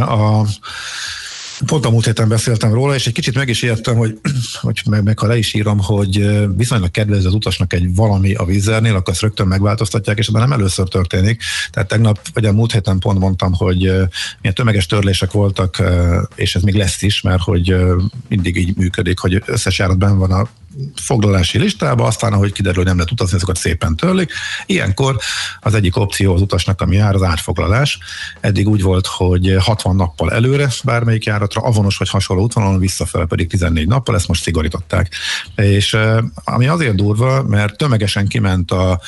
[0.00, 0.46] a
[1.66, 4.18] Pont a múlt héten beszéltem róla, és egy kicsit meg is értem, hogy,
[4.60, 8.44] hogy meg, meg ha le is írom, hogy viszonylag kedvező az utasnak egy valami a
[8.44, 11.42] vízernél, akkor azt rögtön megváltoztatják, és ebben nem először történik.
[11.70, 13.78] Tehát tegnap, vagy a múlt héten pont mondtam, hogy
[14.40, 15.82] milyen tömeges törlések voltak,
[16.34, 17.76] és ez még lesz is, mert hogy
[18.28, 20.48] mindig így működik, hogy összes járatban van a
[20.94, 24.32] foglalási listába, aztán ahogy kiderül, hogy nem lehet utazni, azokat szépen törlik.
[24.66, 25.18] Ilyenkor
[25.60, 27.98] az egyik opció az utasnak, ami jár, az átfoglalás.
[28.40, 33.48] Eddig úgy volt, hogy 60 nappal előre bármelyik járatra, avonos vagy hasonló útvonalon, visszafele pedig
[33.48, 35.14] 14 nappal, ezt most szigorították.
[35.54, 35.96] És
[36.34, 39.00] ami azért durva, mert tömegesen kiment a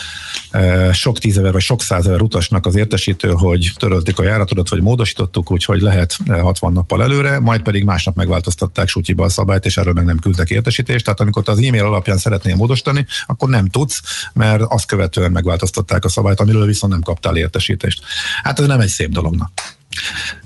[0.92, 5.81] sok tízezer vagy sok százezer utasnak az értesítő, hogy törölték a járatodat, vagy módosítottuk, úgyhogy
[5.81, 10.18] lehet 60 nappal előre, majd pedig másnap megváltoztatták sútyiba a szabályt, és erről meg nem
[10.18, 11.05] küldtek értesítést.
[11.05, 14.01] Tehát amikor az e-mail alapján szeretnél módosítani, akkor nem tudsz,
[14.33, 18.03] mert azt követően megváltoztatták a szabályt, amiről viszont nem kaptál értesítést.
[18.43, 19.51] Hát ez nem egy szép dolognak.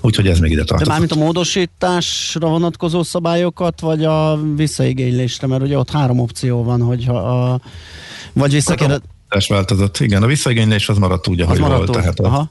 [0.00, 0.86] Úgyhogy ez még ide tartozik.
[0.86, 6.82] De mármint a módosításra vonatkozó szabályokat, vagy a visszaigénylésre, mert ugye ott három opció van,
[6.82, 7.60] hogyha a,
[8.32, 9.00] vagy visszakérdez...
[9.48, 10.22] változott, igen.
[10.22, 11.88] A visszaigénylés az maradt úgy, ahogy volt.
[11.88, 11.96] Úgy.
[11.96, 12.50] Tehát a, Aha.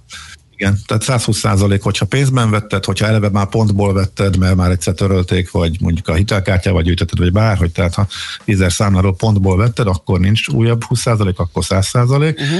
[0.57, 4.93] Igen, tehát 120 százalék, hogyha pénzben vetted, hogyha eleve már pontból vetted, mert már egyszer
[4.93, 8.07] törölték, vagy mondjuk a hitelkártyával gyűjtötted, vagy bárhogy, tehát ha
[8.45, 12.39] 10 számláról pontból vetted, akkor nincs újabb 20 százalék, akkor 100 százalék.
[12.39, 12.59] Uh-huh.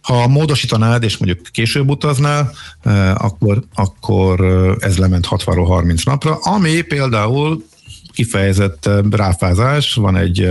[0.00, 6.34] Ha módosítanád, és mondjuk később utaznál, eh, akkor, akkor eh, ez lement 60 30 napra,
[6.34, 7.64] ami például
[8.12, 10.48] kifejezett eh, ráfázás, van egy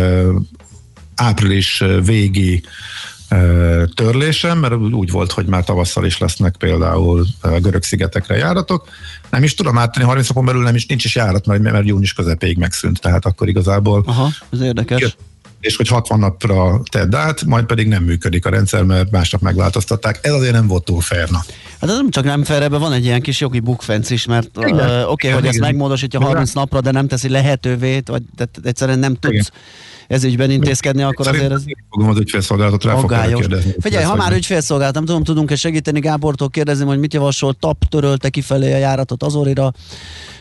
[1.16, 2.64] április végi
[3.96, 8.88] törlésem, mert úgy volt, hogy már tavasszal is lesznek például görög szigetekre járatok.
[9.30, 12.14] Nem is tudom áttenni, 30 napon belül nem is, nincs is járat, mert, mert június
[12.14, 14.04] közepéig megszűnt, tehát akkor igazából...
[14.06, 15.02] Aha, ez érdekes.
[15.02, 15.18] Jött,
[15.60, 20.20] és hogy 60 napra tedd át, majd pedig nem működik a rendszer, mert másnap megváltoztatták.
[20.22, 21.30] Ez azért nem volt túl fair.
[21.86, 24.58] Hát ez nem csak nem fair, ebben van egy ilyen kis jogi bukfenc is, mert
[24.58, 29.00] uh, oké, okay, hogy ezt megmódosítja 30 napra, de nem teszi lehetővé, vagy de egyszerűen
[29.00, 29.46] nem tudsz igen.
[30.08, 31.64] ez ügyben intézkedni, akkor azért ez...
[31.90, 33.76] fogom az ügyfélszolgálatot rá fog kérdezni.
[33.80, 36.00] Figyelj, ha már ügyfélszolgálat, nem tudom, tudunk-e segíteni?
[36.00, 39.74] Gábortól kérdezni, hogy mit javasol, TAP törölte kifelé a járatot Azorira,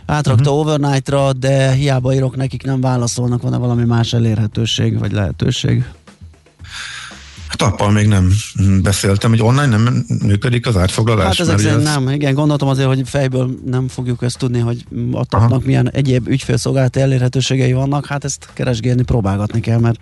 [0.07, 0.59] átrakta uh-huh.
[0.59, 5.85] overnightra, de hiába írok nekik, nem válaszolnak, van-e valami más elérhetőség vagy lehetőség?
[7.53, 8.33] Tappal még nem
[8.83, 11.25] beszéltem, hogy online nem működik az átfoglalás.
[11.25, 11.95] Hát ezek szerint ez...
[11.95, 15.63] nem, igen, gondoltam azért, hogy fejből nem fogjuk ezt tudni, hogy a tapnak Aha.
[15.65, 19.99] milyen egyéb ügyfélszolgálati elérhetőségei vannak, hát ezt keresgélni, próbálgatni kell, mert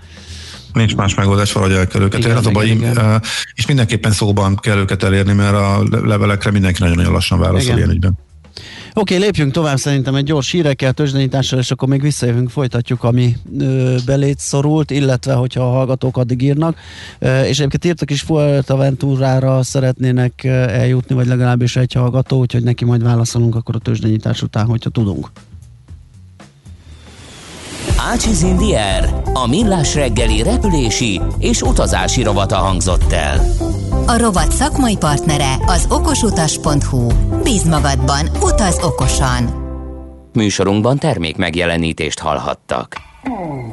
[0.72, 2.56] Nincs más megoldás, valahogy el kell őket igen, érni.
[2.56, 3.20] Az igen, a baj,
[3.54, 8.18] és mindenképpen szóban kell őket elérni, mert a levelekre mindenki nagyon-nagyon lassan válaszol ilyen ügyben.
[8.94, 13.36] Oké, okay, lépjünk tovább szerintem egy gyors hírekkel, tőzsdenyítással, és akkor még visszajövünk, folytatjuk, ami
[13.58, 16.76] ö, belét szorult, illetve hogyha a hallgatók addig írnak.
[17.18, 23.02] Ö, és egyébként írtak is Fuerteventurára szeretnének eljutni, vagy legalábbis egy hallgató, úgyhogy neki majd
[23.02, 25.30] válaszolunk akkor a tőzsdenyítás után, hogyha tudunk.
[27.96, 33.40] Ácsiz Indier, a millás reggeli repülési és utazási rovata hangzott el.
[34.06, 37.06] A rovat szakmai partnere az okosutas.hu.
[37.42, 39.60] Bíz magadban, utaz okosan!
[40.32, 42.96] Műsorunkban termék megjelenítést hallhattak.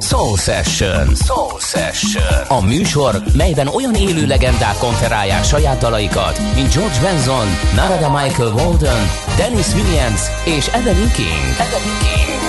[0.00, 1.14] Soul Session.
[1.14, 2.58] Soul Session.
[2.58, 9.06] A műsor, melyben olyan élő legendák konferálják saját dalaikat, mint George Benson, Narada Michael Walden,
[9.36, 11.54] Dennis Williams és Evelyn King.
[11.58, 12.39] Evelyn King.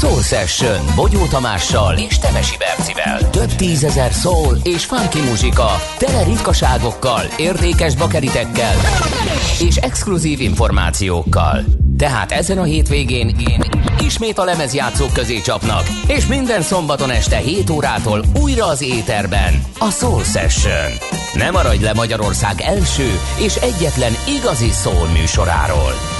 [0.00, 3.30] Soul Session Bogyó Tamással és Temesi Bercivel.
[3.30, 8.74] Több tízezer soul és funky muzsika, tele ritkaságokkal, értékes bakeritekkel
[9.58, 11.64] és exkluzív információkkal.
[11.96, 13.62] Tehát ezen a hétvégén én
[14.04, 19.90] ismét a lemezjátszók közé csapnak, és minden szombaton este 7 órától újra az éterben a
[19.90, 20.90] Soul Session.
[21.34, 26.19] Ne maradj le Magyarország első és egyetlen igazi soul műsoráról.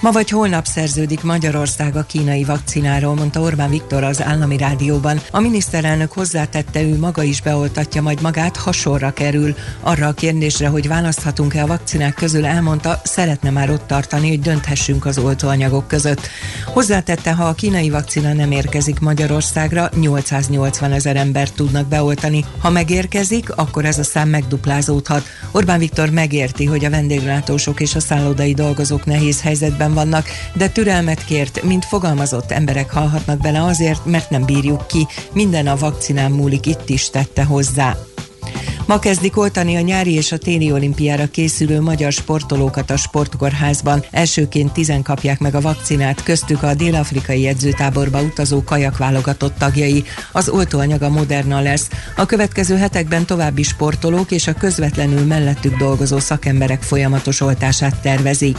[0.00, 5.20] Ma vagy holnap szerződik Magyarország a kínai vakcináról, mondta Orbán Viktor az állami rádióban.
[5.30, 9.54] A miniszterelnök hozzátette, ő maga is beoltatja majd magát, ha sorra kerül.
[9.80, 15.06] Arra a kérdésre, hogy választhatunk-e a vakcinák közül, elmondta, szeretne már ott tartani, hogy dönthessünk
[15.06, 16.28] az oltóanyagok között.
[16.64, 22.44] Hozzátette, ha a kínai vakcina nem érkezik Magyarországra, 880 ezer embert tudnak beoltani.
[22.58, 25.22] Ha megérkezik, akkor ez a szám megduplázódhat.
[25.50, 30.68] Orbán Viktor megérti, hogy a vendéglátósok és a szállodai dolgozók nehéz helyzetben helyzetben vannak, de
[30.68, 35.06] türelmet kért, mint fogalmazott emberek halhatnak bele azért, mert nem bírjuk ki.
[35.32, 37.96] Minden a vakcinán múlik, itt is tette hozzá.
[38.86, 44.04] Ma kezdik oltani a nyári és a téli olimpiára készülő magyar sportolókat a sportkórházban.
[44.10, 50.04] Elsőként tizen kapják meg a vakcinát, köztük a dél-afrikai edzőtáborba utazó kajak válogatott tagjai.
[50.32, 51.88] Az oltóanyag a Moderna lesz.
[52.16, 58.56] A következő hetekben további sportolók és a közvetlenül mellettük dolgozó szakemberek folyamatos oltását tervezik.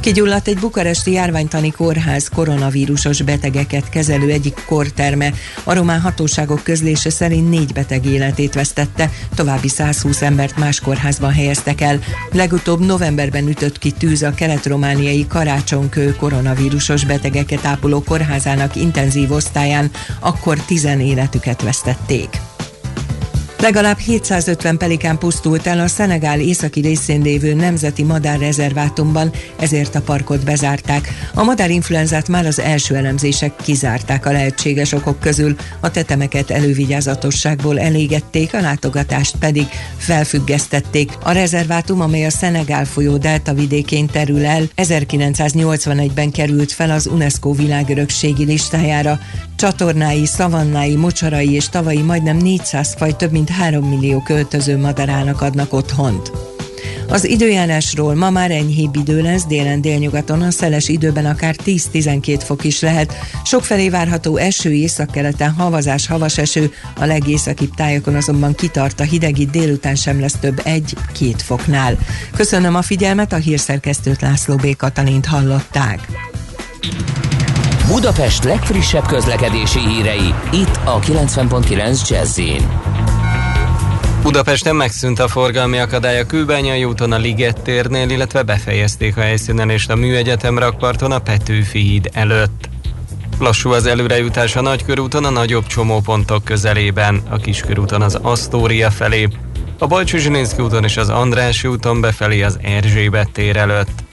[0.00, 5.32] Kigyulladt egy bukaresti járványtani kórház koronavírusos betegeket kezelő egyik korterme.
[5.64, 11.80] A román hatóságok közlése szerint négy beteg életét vesztette, további 120 embert más kórházban helyeztek
[11.80, 11.98] el.
[12.32, 20.58] Legutóbb novemberben ütött ki tűz a kelet-romániai Karácsonkő koronavírusos betegeket ápoló kórházának intenzív osztályán, akkor
[20.58, 22.49] tizen életüket vesztették.
[23.60, 30.44] Legalább 750 pelikán pusztult el a Szenegál északi részén lévő nemzeti madárrezervátumban, ezért a parkot
[30.44, 31.08] bezárták.
[31.34, 38.54] A madárinfluenzát már az első elemzések kizárták a lehetséges okok közül, a tetemeket elővigyázatosságból elégették,
[38.54, 41.12] a látogatást pedig felfüggesztették.
[41.22, 47.52] A rezervátum, amely a Szenegál folyó delta vidékén terül el, 1981-ben került fel az UNESCO
[47.52, 49.18] világörökségi listájára.
[49.56, 55.72] Csatornái, szavannái, mocsarai és tavai majdnem 400 faj több mint 3 millió költöző madarának adnak
[55.72, 56.32] otthont.
[57.10, 62.64] Az időjárásról ma már enyhébb idő lesz, délen délnyugaton a szeles időben akár 10-12 fok
[62.64, 63.14] is lehet.
[63.44, 69.50] Sokfelé várható eső, északkeleten havazás, havas eső, a legészakibb tájokon azonban kitart a hideg, itt
[69.50, 71.98] délután sem lesz több 1-2 foknál.
[72.36, 74.76] Köszönöm a figyelmet, a hírszerkesztőt László B.
[74.76, 76.08] Katalint hallották.
[77.86, 82.38] Budapest legfrissebb közlekedési hírei, itt a 90.9 jazz
[84.22, 89.90] Budapesten megszűnt a forgalmi akadály a Kőbányai úton a Liget térnél, illetve befejezték a helyszínelést
[89.90, 92.68] a Műegyetem rakparton a Petőfi híd előtt.
[93.38, 99.28] Lassú az előrejutás a Nagykörúton a nagyobb csomópontok közelében, a Kiskörúton az Asztória felé,
[99.78, 100.18] a Balcsú
[100.58, 104.04] úton és az Andrássy úton befelé az Erzsébet tér előtt.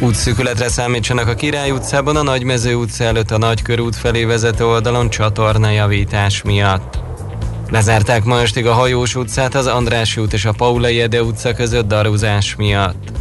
[0.00, 6.42] Útszűkületre számítsanak a Király utcában, a Nagymező utca előtt a Nagykörút felé vezető oldalon csatornajavítás
[6.42, 7.11] miatt.
[7.72, 11.88] Lezárták ma estig a Hajós utcát az András út és a Paulai Ede utca között
[11.88, 13.12] daruzás miatt.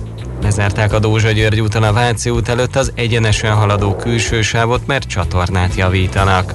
[0.42, 5.08] Lezárták a Dózsa György úton a Váci út előtt az egyenesen haladó külső sávot, mert
[5.08, 6.54] csatornát javítanak.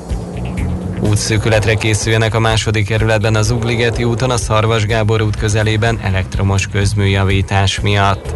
[1.01, 7.81] Útszűkületre készüljenek a második kerületben az Ugligeti úton a Szarvas Gábor út közelében elektromos közműjavítás
[7.81, 8.35] miatt.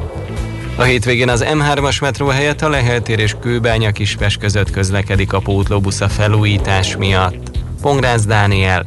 [0.77, 6.01] A hétvégén az M3-as metró helyett a Leheltér és Kőbánya Kispes között közlekedik a pótlóbusz
[6.01, 7.59] a felújítás miatt.
[7.81, 8.87] Pongrász Dániel,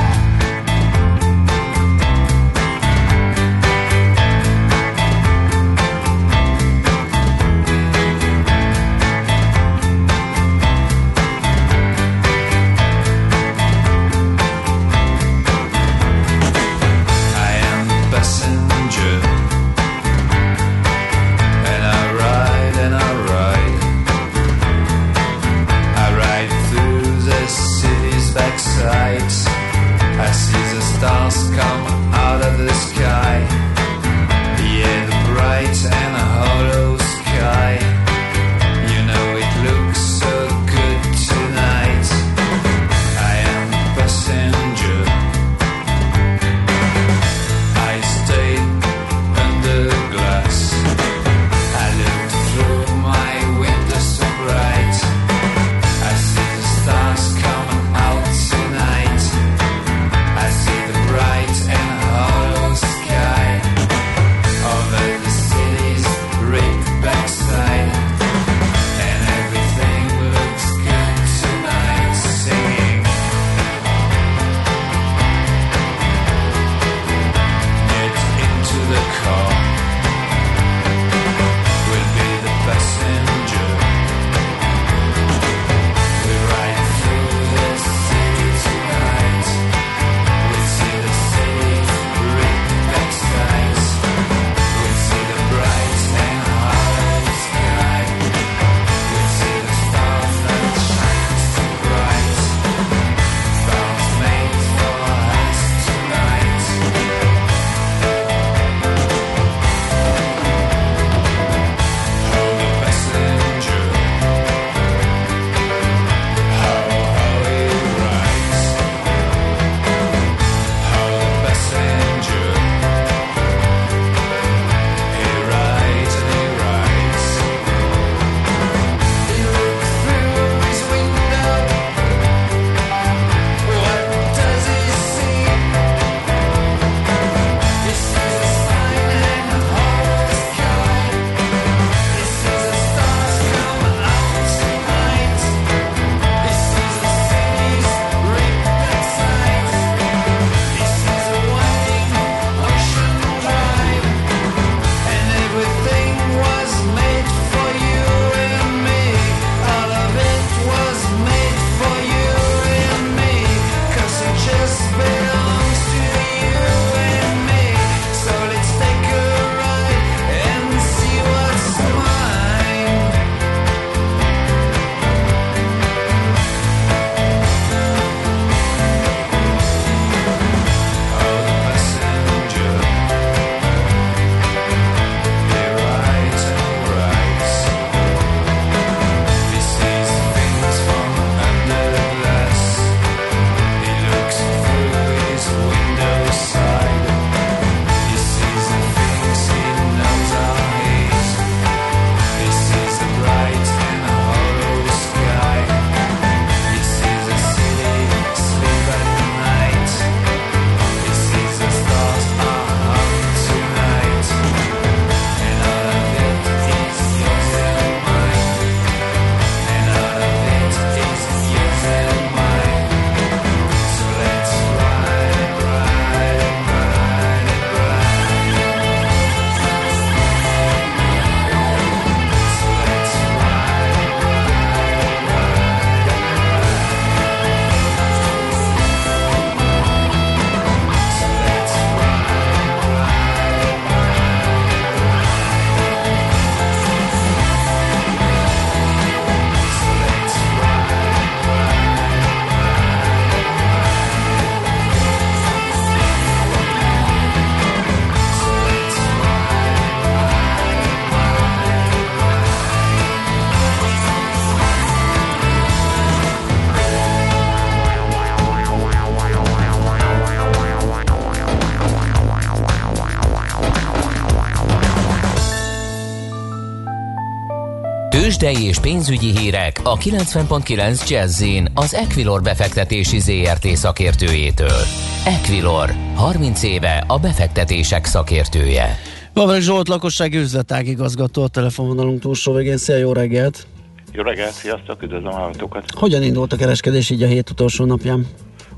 [278.41, 284.81] Tőzsdei és pénzügyi hírek a 90.9 jazz az Equilor befektetési ZRT szakértőjétől.
[285.25, 288.97] Equilor, 30 éve a befektetések szakértője.
[289.33, 292.77] Vavreg Zsolt, lakossági üzletág igazgató a telefonvonalunk túlsó végén.
[292.77, 293.67] Szia, jó reggelt!
[294.11, 295.83] Jó reggelt, sziasztok, üdvözlöm a hallgatókat!
[295.97, 298.27] Hogyan indult a kereskedés így a hét utolsó napján?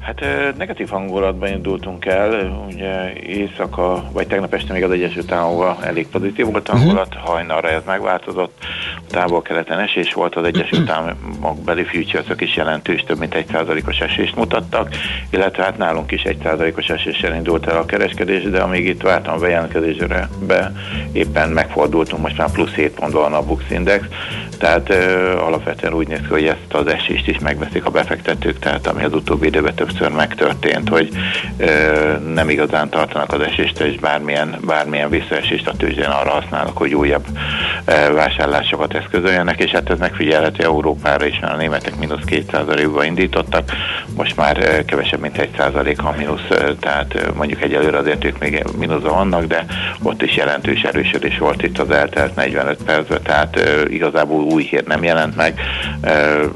[0.03, 0.25] Hát
[0.57, 6.45] negatív hangulatban indultunk el, ugye éjszaka, vagy tegnap este még az Egyesült Államokban elég pozitív
[6.45, 6.77] volt mhm.
[6.77, 7.29] hangulat, uh-huh.
[7.29, 8.53] hajnalra ez megváltozott,
[8.95, 13.99] a távol-keleten esés volt, az Egyesült Államok beli futures is jelentős, több mint egy százalékos
[13.99, 14.89] esést mutattak,
[15.29, 19.33] illetve hát nálunk is egy százalékos eséssel indult el a kereskedés, de amíg itt vártam
[19.33, 20.71] a bejelentkezésre, be
[21.11, 24.05] éppen megfordultunk, most már plusz 7 pont van a Bux Index,
[24.57, 28.87] tehát ö, alapvetően úgy néz ki, hogy ezt az esést is megveszik a befektetők, tehát
[28.87, 31.09] ami az utóbbi időben több többször megtörtént, hogy
[31.57, 31.67] ö,
[32.33, 37.25] nem igazán tartanak az esést, és bármilyen, bármilyen visszaesést a tőzsdén arra használnak, hogy újabb
[37.85, 43.71] ö, vásárlásokat eszközöljenek, és hát ez megfigyelhető Európára is, mert a németek mínusz 2%-ba indítottak,
[44.15, 46.47] most már kevesebb, mint 1% a mínusz,
[46.79, 49.65] tehát mondjuk egyelőre azért ők még mínuszban vannak, de
[50.03, 55.03] ott is jelentős erősödés volt itt az eltelt 45 percben, tehát igazából új hír nem
[55.03, 55.59] jelent meg,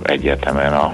[0.03, 0.85] egyértelműen a,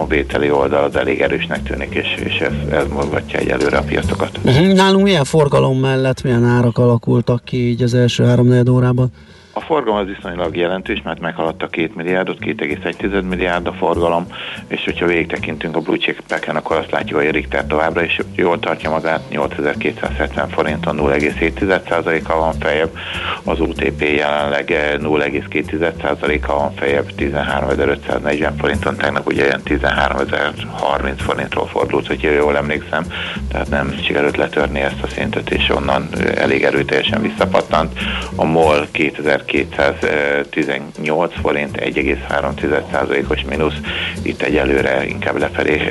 [0.00, 4.38] a vételi oldal az elég erősnek tűnik és, és ez, ez mozgatja egyelőre a piacokat.
[4.44, 4.72] Uh-huh.
[4.72, 9.10] Nálunk milyen forgalom mellett milyen árak alakultak ki így az első három órában?
[9.56, 14.26] A forgalom az viszonylag jelentős, mert meghaladta 2 milliárdot, 2,1 milliárd a forgalom,
[14.68, 18.20] és hogyha végig tekintünk a blue chipeken, akkor azt látjuk, hogy a Richter továbbra is
[18.34, 22.96] jól tartja magát, 8270 forinton 0,7%-a van feljebb,
[23.44, 24.66] az UTP jelenleg
[24.98, 33.04] 0,2%-a van feljebb, 13540 forinton, tegnap ugye ilyen 13030 forintról fordult, hogyha jól emlékszem,
[33.48, 37.98] tehát nem sikerült letörni ezt a szintet, és onnan elég erőteljesen visszapattant.
[38.34, 43.76] A MOL 2000 218 forint, 1,3%-os mínusz.
[44.22, 45.88] Itt egyelőre inkább lefelé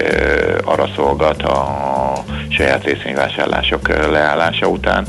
[0.64, 1.84] arra szolgat a
[2.50, 5.06] saját részvényvásárlások leállása után,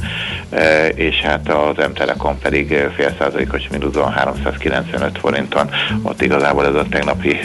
[0.95, 5.71] és hát az M-Telekom pedig fél százalékos mínuszon 395 forinton,
[6.03, 7.37] ott igazából ez a tegnapi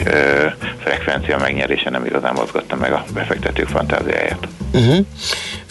[0.78, 4.48] frekvencia megnyerése nem igazán mozgatta meg a befektetők fantáziáját.
[4.72, 5.06] Uh-huh.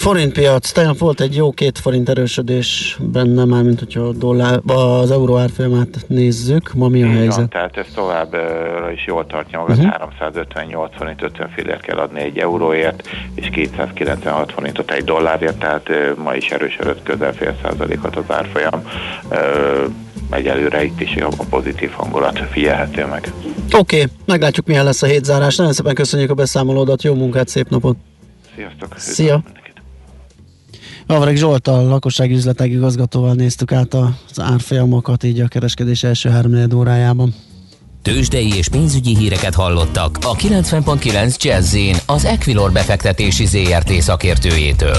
[0.02, 5.12] Forintpiac, tegnap volt egy jó két forint erősödés benne, már mint hogyha a dollár, az
[5.12, 7.36] euró árfolyamát nézzük, ma mi a helyzet?
[7.36, 9.92] Van, tehát ez továbbra is jól tartja magát, uh-huh.
[9.92, 16.36] 358 forint 50 fillért kell adni egy euróért, és 296 forintot egy dollárért, tehát ma
[16.36, 18.84] is erősödött közel fél százalékot az árfolyam.
[20.30, 23.34] Egyelőre itt is a pozitív hangulat figyelhető meg.
[23.78, 25.56] Oké, okay, meglátjuk milyen lesz a hétzárás.
[25.56, 27.98] Nagyon szépen köszönjük a beszámolódat, jó munkát, szép napot!
[28.56, 28.94] Sziasztok!
[28.98, 29.44] Szia!
[31.12, 36.74] Avreg Zsolt, a lakossági üzletek igazgatóval néztük át az árfolyamokat így a kereskedés első három
[36.76, 37.34] órájában.
[38.02, 44.98] Tőzsdei és pénzügyi híreket hallottak a 90.9 jazz az Equilor befektetési ZRT szakértőjétől.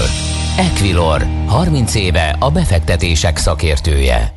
[0.57, 4.33] Equilor, 30 éve a befektetések szakértője.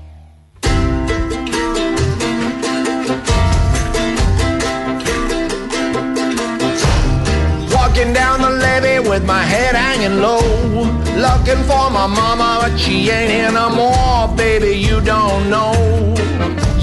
[7.72, 13.10] Walking down the levee with my head hanging low Looking for my mama, but she
[13.10, 14.36] ain't here no more.
[14.36, 15.72] Baby, you don't know,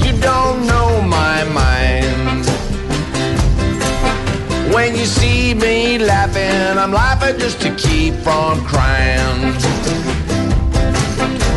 [0.03, 2.45] you don't know my mind.
[4.73, 9.53] When you see me laughing, I'm laughing just to keep from crying.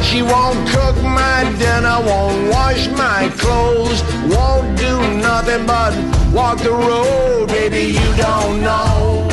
[0.08, 4.00] She won't cook my dinner, won't wash my clothes,
[4.34, 4.94] won't do
[5.28, 5.92] nothing but
[6.32, 7.48] walk the road.
[7.48, 9.28] Baby, you don't know,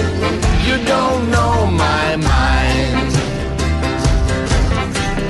[0.66, 2.63] you don't know my mind.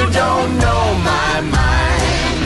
[0.00, 2.40] You don't know my mind.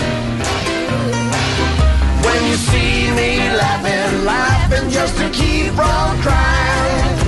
[2.24, 7.23] When you see me laughing, laughing just to keep from crying.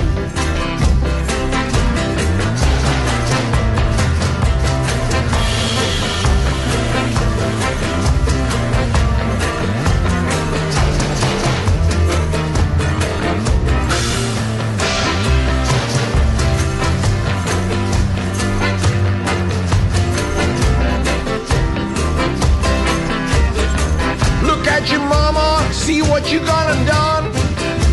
[24.91, 27.25] Your mama, see what you gonna done.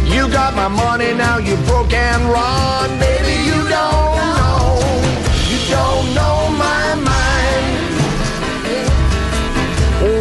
[0.07, 2.89] You got my money, now you broke and run.
[2.99, 4.79] Baby, you don't know,
[5.51, 6.37] you don't know
[6.67, 7.75] my mind.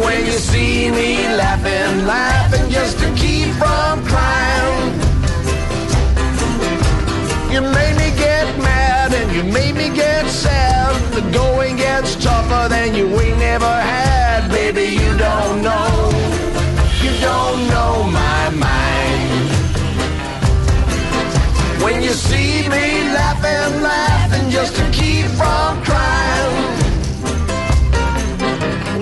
[0.04, 4.92] When you see me laughing, laughing just to keep from crying.
[7.52, 10.94] You made me get mad and you made me get sad.
[11.12, 13.33] The going gets tougher than you ain't
[23.54, 26.54] laughing, laughing just to keep from crying.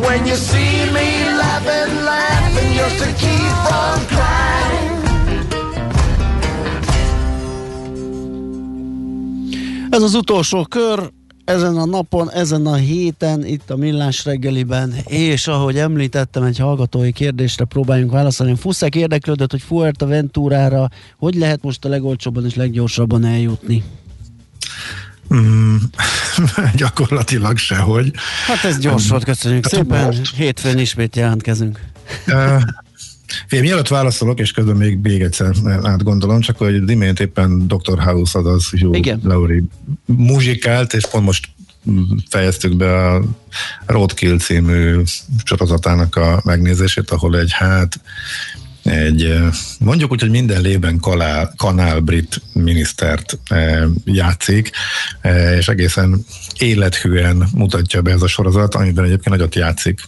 [0.00, 5.00] When you see me laughing, laughing just to keep from crying.
[9.90, 11.10] Ez az utolsó kör,
[11.44, 17.12] ezen a napon, ezen a héten, itt a Millás reggeliben, és ahogy említettem, egy hallgatói
[17.12, 18.56] kérdésre próbáljunk válaszolni.
[18.56, 20.88] Fuszek érdeklődött, hogy Fuerteventurára
[21.18, 23.82] hogy lehet most a legolcsóbban és leggyorsabban eljutni?
[25.34, 25.76] Mm,
[26.74, 28.10] gyakorlatilag sehogy.
[28.46, 30.04] Hát ez gyors volt, köszönjük Hát szépen.
[30.04, 30.34] most.
[30.36, 31.80] Hétfőn ismét jelentkezünk.
[32.26, 32.62] Uh,
[33.46, 37.98] Fél, mielőtt válaszolok, és közben még, még egyszer átgondolom, csak hogy az imént éppen Dr.
[37.98, 39.20] House, azaz Hugh Igen.
[39.24, 39.62] Laurie
[40.04, 41.48] muzsikált, és pont most
[42.28, 43.22] fejeztük be a
[43.86, 45.02] Roadkill című
[45.44, 48.00] sorozatának a megnézését, ahol egy hát
[48.82, 49.38] egy
[49.78, 53.38] mondjuk úgy, hogy minden lében kanál, kanál brit minisztert
[54.04, 54.70] játszik,
[55.58, 56.24] és egészen
[56.58, 60.00] élethűen mutatja be ez a sorozat, amiben egyébként nagyot játszik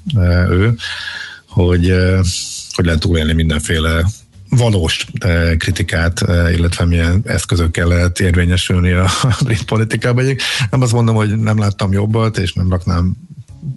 [0.51, 0.75] ő,
[1.49, 1.95] hogy,
[2.75, 4.05] hogy lehet túlélni mindenféle
[4.49, 5.07] valós
[5.59, 6.21] kritikát,
[6.57, 9.09] illetve milyen eszközökkel lehet érvényesülni a,
[9.45, 10.37] brit politikában.
[10.71, 13.13] Nem azt mondom, hogy nem láttam jobbat, és nem raknám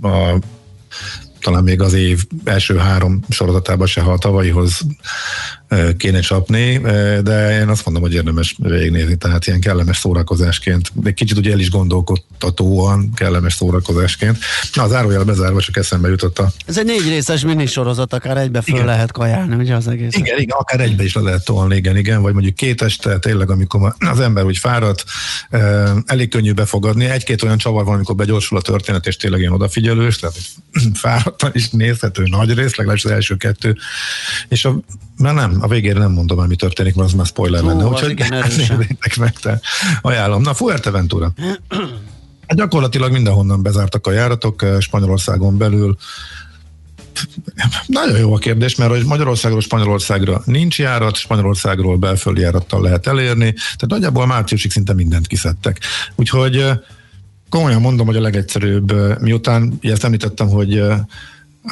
[0.02, 0.38] a
[1.48, 4.82] talán még az év első három sorozatában se, ha a tavalyihoz
[5.98, 6.78] kéne csapni,
[7.24, 11.60] de én azt mondom, hogy érdemes végignézni, tehát ilyen kellemes szórakozásként, de kicsit ugye el
[11.60, 14.38] is gondolkodtatóan kellemes szórakozásként.
[14.74, 18.62] Na, az árójel bezárva csak eszembe jutott a Ez egy négy részes minisorozat, akár egybe
[18.62, 18.88] föl Igen.
[18.88, 20.16] lehet kajálni, ugye az egész.
[20.16, 23.50] igen, igen, akár egybe is le lehet tolni, igen, igen, vagy mondjuk két este, tényleg,
[23.50, 25.04] amikor az ember úgy fáradt,
[26.06, 27.06] elég könnyű befogadni.
[27.06, 30.38] Egy-két olyan csavar van, amikor begyorsul a történet, és tényleg ilyen odafigyelős, tehát
[30.94, 33.78] fáradtan is nézhető nagy rész, legalábbis az első kettő.
[34.48, 34.80] És a,
[35.18, 37.86] mert nem, a végére nem mondom el, mi történik, mert az már spoiler Ó, lenne.
[37.86, 39.60] Úgyhogy nézzétek meg, te
[40.02, 40.42] ajánlom.
[40.42, 41.34] Na, Fuerteventura.
[42.48, 45.98] Hát gyakorlatilag mindenhonnan bezártak a járatok, eh, Spanyolországon belül,
[47.86, 53.54] nagyon jó a kérdés, mert hogy Magyarországról Spanyolországra nincs járat, Spanyolországról belföldi járattal lehet elérni,
[53.54, 55.80] tehát nagyjából márciusig szinte mindent kiszedtek.
[56.16, 56.78] Úgyhogy eh,
[57.50, 60.82] komolyan mondom, hogy a legegyszerűbb, eh, miután ezt említettem, hogy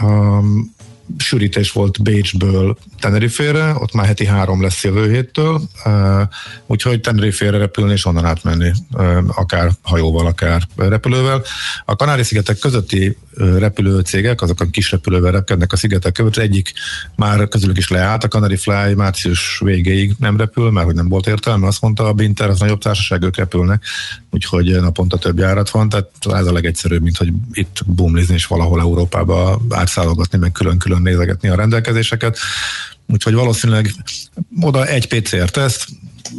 [0.01, 0.74] um,
[1.17, 5.61] sűrítés volt Bécsből Tenerifére, ott már heti három lesz jövő héttől,
[6.65, 8.71] úgyhogy Tenerifére repülni és onnan átmenni,
[9.27, 11.43] akár hajóval, akár repülővel.
[11.85, 16.73] A Kanári-szigetek közötti repülőcégek, azok a kis repülővel repkednek a szigetek között, egyik
[17.15, 21.27] már közülük is leállt, a Canary Fly március végéig nem repül, mert hogy nem volt
[21.27, 23.83] értelme, azt mondta a Binter, az nagyobb társaság, ők repülnek,
[24.31, 28.79] úgyhogy naponta több járat van, tehát ez a legegyszerűbb, mint hogy itt bumlizni és valahol
[28.79, 32.37] Európába átszállogatni, meg külön-külön nézegetni a rendelkezéseket.
[33.05, 33.91] Úgyhogy valószínűleg
[34.61, 35.87] oda egy PCR-teszt,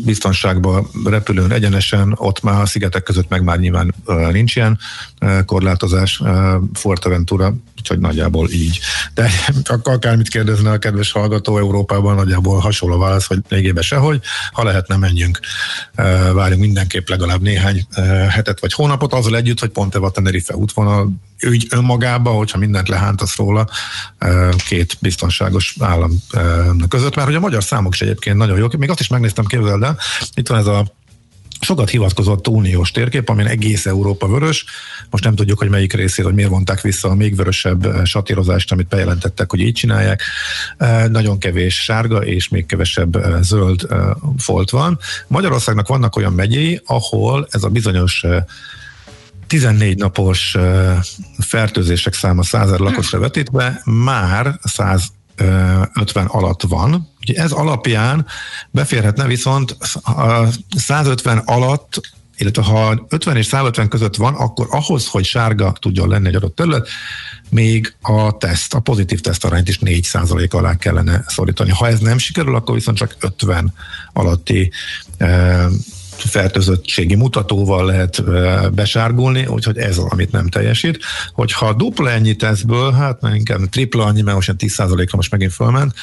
[0.04, 3.94] biztonságban repülőn egyenesen, ott már a szigetek között meg már nyilván
[4.32, 4.78] nincs ilyen
[5.44, 6.22] korlátozás,
[6.72, 7.54] Forteventura,
[7.86, 8.80] úgyhogy nagyjából így.
[9.14, 9.30] De
[9.64, 14.20] ak- akármit kérdezne a kedves hallgató Európában, nagyjából hasonló válasz, hogy lényegében sehogy,
[14.52, 15.40] ha lehetne menjünk.
[16.32, 17.86] Várjunk mindenképp legalább néhány
[18.28, 21.10] hetet vagy hónapot, azzal együtt, hogy pont a Tenerife útvonal
[21.42, 23.68] ügy önmagában, hogyha mindent lehántasz róla,
[24.68, 26.10] két biztonságos állam
[26.88, 28.76] között, mert hogy a magyar számok is egyébként nagyon jók.
[28.76, 29.98] Még azt is megnéztem, képzeld el,
[30.34, 30.95] itt van ez a
[31.60, 34.64] sokat hivatkozott uniós térkép, amin egész Európa vörös.
[35.10, 38.72] Most nem tudjuk, hogy melyik részét, hogy miért vonták vissza a még vörösebb eh, satírozást,
[38.72, 40.22] amit bejelentettek, hogy így csinálják.
[40.76, 43.86] Eh, nagyon kevés sárga és még kevesebb eh, zöld
[44.38, 44.98] folt van.
[45.26, 48.24] Magyarországnak vannak olyan megyéi, ahol ez a bizonyos
[49.46, 50.56] 14 napos
[51.38, 58.26] fertőzések száma 100 lakosra vetítve már 150 alatt van, Ugye ez alapján
[58.70, 62.00] beférhetne viszont a 150 alatt
[62.36, 66.56] illetve ha 50 és 150 között van, akkor ahhoz, hogy sárga tudjon lenni egy adott
[66.56, 66.88] terület,
[67.50, 71.70] még a teszt, a pozitív tesztarányt is 4% alá kellene szorítani.
[71.70, 73.72] Ha ez nem sikerül, akkor viszont csak 50
[74.12, 74.70] alatti
[75.18, 75.66] e,
[76.16, 80.98] fertőzöttségi mutatóval lehet e, besárgulni, úgyhogy ez az, amit nem teljesít.
[81.32, 85.94] Hogyha dupla ennyi tesztből, hát inkább tripla annyi, mert most 10%-ra most megint fölment,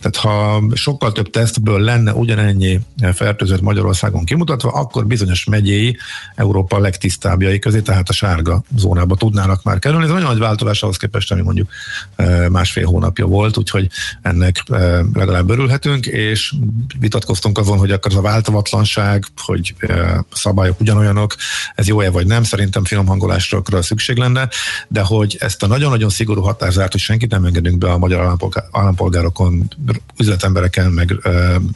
[0.00, 2.80] tehát ha sokkal több tesztből lenne ugyanennyi
[3.12, 5.96] fertőzött Magyarországon kimutatva, akkor bizonyos megyéi
[6.34, 10.04] Európa legtisztábbjai közé, tehát a sárga zónába tudnának már kerülni.
[10.04, 11.68] Ez nagyon nagy változás ahhoz képest, ami mondjuk
[12.16, 13.88] e, másfél hónapja volt, úgyhogy
[14.22, 16.54] ennek e, legalább örülhetünk, és
[16.98, 21.34] vitatkoztunk azon, hogy akkor az a változatlanság, hogy e, szabályok ugyanolyanok,
[21.74, 24.48] ez jó-e vagy nem, szerintem finom hangolásra szükség lenne,
[24.88, 28.36] de hogy ezt a nagyon-nagyon szigorú határzárt, hogy senkit nem engedünk be a magyar
[28.70, 29.68] állampolgárokon
[30.18, 31.14] üzletembereken, meg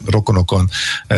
[0.05, 0.69] rokonokon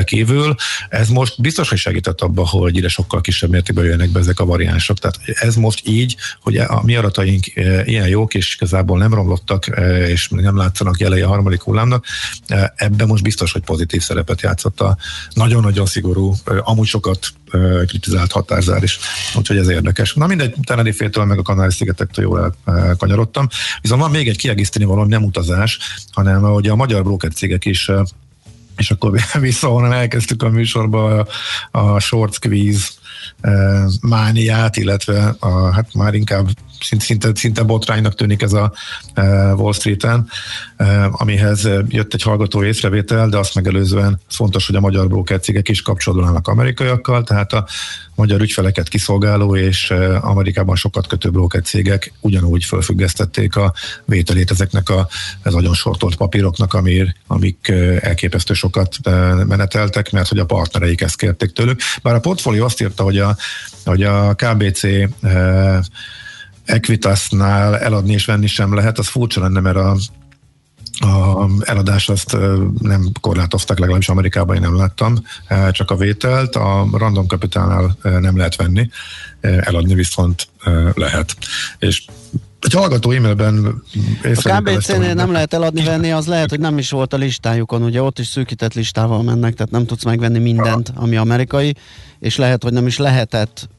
[0.03, 0.55] kívül.
[0.89, 4.45] Ez most biztos, hogy segített abba, hogy ide sokkal kisebb mértékben jönnek be ezek a
[4.45, 4.99] variánsok.
[4.99, 7.45] Tehát ez most így, hogy a mi adataink
[7.85, 9.67] ilyen jók, és igazából nem romlottak,
[10.07, 12.05] és nem látszanak jelei a harmadik hullámnak,
[12.75, 14.97] ebben most biztos, hogy pozitív szerepet játszott a
[15.33, 17.27] nagyon-nagyon szigorú, amúgy sokat
[17.88, 18.99] kritizált határzár is.
[19.36, 20.14] Úgyhogy ez érdekes.
[20.14, 23.47] Na mindegy, Tenerife-től meg a Kanári-szigetektől jól elkanyarodtam.
[23.82, 25.80] Viszont van még egy kiegészíteni való nem utazás,
[26.12, 27.91] hanem hogy a magyar broker cégek is
[28.78, 31.28] és akkor vissza onnan elkezdtük a műsorba a,
[31.72, 32.88] a short squeeze
[34.01, 36.47] mániát, illetve a, hát már inkább
[36.84, 38.73] szinte, szinte botránynak tűnik ez a
[39.55, 40.29] Wall Street-en,
[41.11, 45.81] amihez jött egy hallgató észrevétel, de azt megelőzően fontos, hogy a magyar broker cégek is
[45.81, 47.67] kapcsolatban állnak amerikaiakkal, tehát a
[48.15, 53.73] magyar ügyfeleket kiszolgáló és Amerikában sokat kötő broker cégek ugyanúgy felfüggesztették a
[54.05, 55.07] vételét ezeknek a
[55.41, 57.67] ez nagyon sortolt papíroknak, amir, amik
[57.99, 58.95] elképesztő sokat
[59.47, 61.79] meneteltek, mert hogy a partnereik ezt kérték tőlük.
[62.01, 63.36] Bár a portfólió azt írta, hogy a,
[63.86, 64.81] hogy a KBC
[66.66, 69.97] Equitasnál eladni és venni sem lehet, az furcsa lenne, mert a,
[70.99, 72.38] a eladás azt
[72.80, 75.16] nem korlátoztak, legalábbis Amerikában én nem láttam,
[75.72, 78.89] csak a vételt, a Random Capitalnál nem lehet venni,
[79.41, 80.47] eladni viszont
[80.93, 81.36] lehet.
[81.80, 82.05] És
[82.59, 83.84] egy hallgató e-mailben
[84.24, 88.01] A KBC-nél nem lehet eladni venni, az lehet, hogy nem is volt a listájukon, ugye
[88.01, 91.76] ott is szűkített listával mennek, tehát nem tudsz megvenni mindent, ami amerikai,
[92.20, 93.70] és lehet, hogy nem is lehetett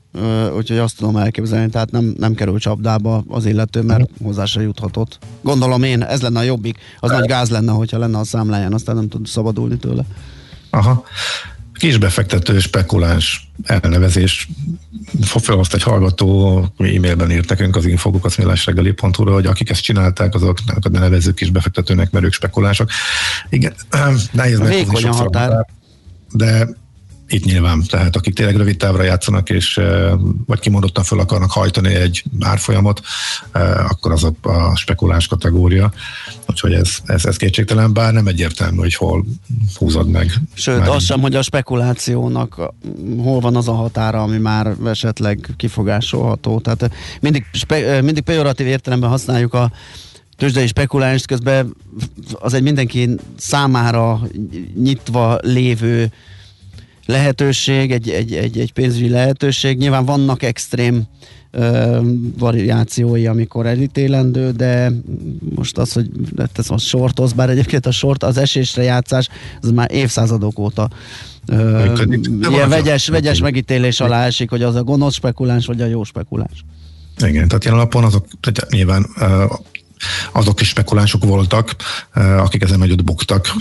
[0.57, 5.19] úgyhogy azt tudom elképzelni, tehát nem, nem kerül csapdába az illető, mert hozzá se juthatott.
[5.43, 6.79] Gondolom én, ez lenne a jobbik.
[7.01, 10.05] Az nagy gáz lenne, hogyha lenne a számláján, aztán nem tud szabadulni tőle.
[10.71, 11.05] Aha.
[11.73, 14.49] Kisbefektető spekuláns elnevezés.
[15.21, 21.35] Felhozta egy hallgató, e-mailben írt nekünk az infogukaszmilásreggeli.hu-ra, hogy akik ezt csinálták, azoknak ne nevezzük
[21.35, 22.91] kisbefektetőnek, mert ők spekulások.
[23.49, 23.75] Igen,
[24.33, 25.67] nehéz meghozni a határ.
[26.33, 26.69] De
[27.29, 29.81] itt nyilván, tehát akik tényleg rövid távra játszanak, és
[30.47, 33.01] vagy kimondottan fel akarnak hajtani egy árfolyamot,
[33.89, 35.93] akkor az a, a spekulás kategória.
[36.49, 39.25] Úgyhogy ez, ez, ez kétségtelen, bár nem egyértelmű, hogy hol
[39.75, 40.33] húzod meg.
[40.55, 42.73] Sőt, az sem, hogy a spekulációnak
[43.17, 46.61] hol van az a határa, ami már esetleg kifogásolható.
[46.61, 49.73] Tehát mindig, spe, mindig pejoratív értelemben használjuk a
[50.37, 51.77] tőzsdei spekuláns közben
[52.33, 54.21] az egy mindenki számára
[54.75, 56.13] nyitva lévő
[57.07, 59.79] lehetőség, egy, egy, egy, egy pénzügyi lehetőség.
[59.79, 61.03] Nyilván vannak extrém
[61.51, 62.01] ö,
[62.39, 64.93] variációi, amikor elítélendő, de
[65.55, 66.11] most az, hogy
[66.55, 69.29] ez most sortoz, bár egyébként a sort, az esésre játszás,
[69.61, 70.91] az már évszázadok óta
[71.47, 71.93] ö,
[72.51, 76.65] ilyen vegyes, vegyes megítélés alá esik, hogy az a gonosz spekuláns, vagy a jó spekuláns.
[77.27, 79.07] Igen, tehát jelen alapon azok tehát nyilván
[80.33, 81.77] azok is spekulánsok voltak,
[82.15, 83.55] akik ezen nagyot buktak,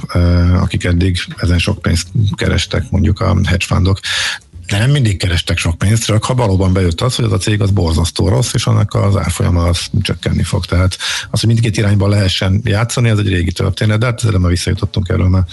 [0.59, 3.99] akik eddig ezen sok pénzt kerestek, mondjuk a hedge fundok.
[4.67, 7.61] De nem mindig kerestek sok pénzt, csak ha valóban bejött az, hogy az a cég
[7.61, 10.65] az borzasztó rossz, és annak az árfolyama az csökkenni fog.
[10.65, 10.97] Tehát
[11.31, 15.09] az, hogy mindkét irányban lehessen játszani, ez egy régi történet, de hát ezzel már visszajutottunk
[15.09, 15.49] erről, mert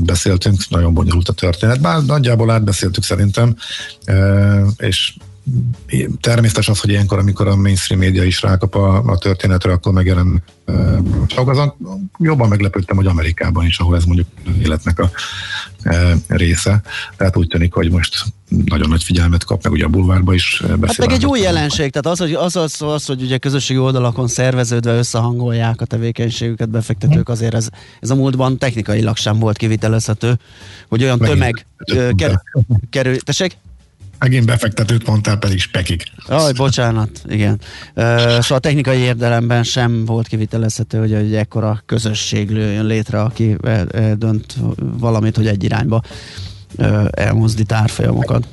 [0.00, 1.80] beszéltünk, nagyon bonyolult a történet.
[1.80, 3.56] Bár nagyjából átbeszéltük szerintem,
[4.76, 5.14] és
[6.20, 10.42] természetes az, hogy ilyenkor, amikor a mainstream média is rákap a, a történetre, akkor megjelen
[11.26, 11.74] csak azon
[12.18, 14.26] jobban meglepődtem, hogy Amerikában is, ahol ez mondjuk
[14.62, 15.10] életnek a
[16.26, 16.82] része.
[17.16, 18.24] Tehát úgy tűnik, hogy most
[18.64, 20.86] nagyon nagy figyelmet kap, meg ugye a bulvárba is beszél.
[20.86, 24.28] Hát meg egy új jelenség, tehát az, hogy, az, az, az, hogy ugye közösségi oldalakon
[24.28, 27.68] szerveződve összehangolják a tevékenységüket befektetők, azért ez,
[28.00, 30.38] ez a múltban technikailag sem volt kivitelezhető,
[30.88, 31.66] hogy olyan tömeg
[32.90, 33.16] kerül.
[33.16, 33.56] Tessék?
[34.22, 36.02] Megint befektetőt mondtál, pedig spekik.
[36.26, 37.60] Aj, bocsánat, igen.
[37.94, 43.56] Szóval a technikai érdelemben sem volt kivitelezhető, hogy egy ekkora közösség lőjön létre, aki
[44.16, 46.02] dönt valamit, hogy egy irányba
[47.10, 48.48] elmozdít árfolyamokat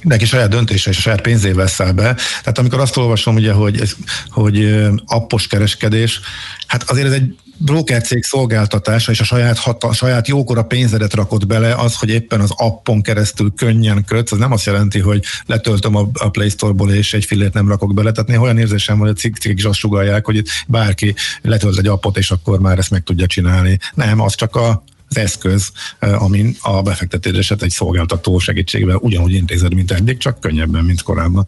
[0.00, 2.14] mindenki saját döntése és a saját pénzével száll be.
[2.40, 3.94] Tehát amikor azt olvasom, ugye, hogy,
[4.28, 6.20] hogy appos kereskedés,
[6.66, 11.14] hát azért ez egy broker cég szolgáltatása és a saját, hat, a saját jókora pénzedet
[11.14, 15.24] rakott bele, az, hogy éppen az appon keresztül könnyen kötsz, az nem azt jelenti, hogy
[15.46, 18.12] letöltöm a, a Play Store-ból és egy fillét nem rakok bele.
[18.12, 21.78] Tehát néha olyan érzésem van, hogy a cikkek is azt sugalják, hogy itt bárki letölt
[21.78, 23.78] egy appot, és akkor már ezt meg tudja csinálni.
[23.94, 29.90] Nem, az csak a, az eszköz, amin a befektetésedet egy szolgáltató segítségével ugyanúgy intézed, mint
[29.90, 31.46] eddig, csak könnyebben, mint korábban.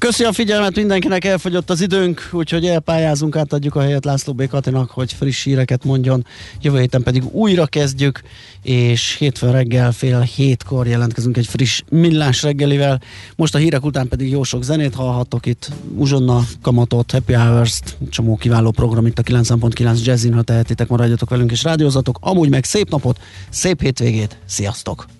[0.00, 4.46] Köszi a figyelmet, mindenkinek elfogyott az időnk, úgyhogy elpályázunk, átadjuk a helyet László B.
[4.48, 6.26] Katinak, hogy friss híreket mondjon.
[6.60, 8.20] Jövő héten pedig újra kezdjük,
[8.62, 13.00] és hétfőn reggel fél hétkor jelentkezünk egy friss millás reggelivel.
[13.36, 15.70] Most a hírek után pedig jó sok zenét hallhattok itt.
[15.94, 21.50] Uzsonna, Kamatot, Happy Hours-t, csomó kiváló program itt a 9.9 Jazzin, ha tehetitek, maradjatok velünk
[21.50, 22.18] és rádiózatok.
[22.20, 23.20] Amúgy meg szép napot,
[23.50, 25.19] szép hétvégét, sziasztok!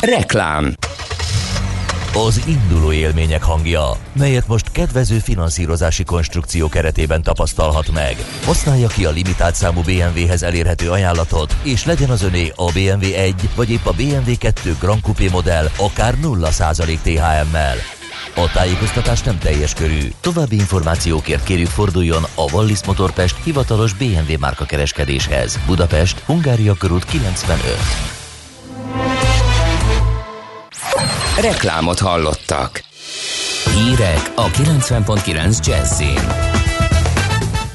[0.00, 0.74] Reklám
[2.14, 8.16] Az induló élmények hangja, melyet most kedvező finanszírozási konstrukció keretében tapasztalhat meg.
[8.44, 13.34] Használja ki a limitált számú BMW-hez elérhető ajánlatot, és legyen az öné a BMW 1
[13.54, 17.76] vagy épp a BMW 2 Grand Coupé modell akár 0% THM-mel.
[18.34, 20.12] A tájékoztatás nem teljes körű.
[20.20, 25.58] További információkért kérjük forduljon a Wallis Motorpest hivatalos BMW márka kereskedéshez.
[25.66, 28.17] Budapest, Hungária körút 95.
[31.40, 32.82] Reklámot hallottak.
[33.74, 36.20] Hírek a 90.9 Jazzin.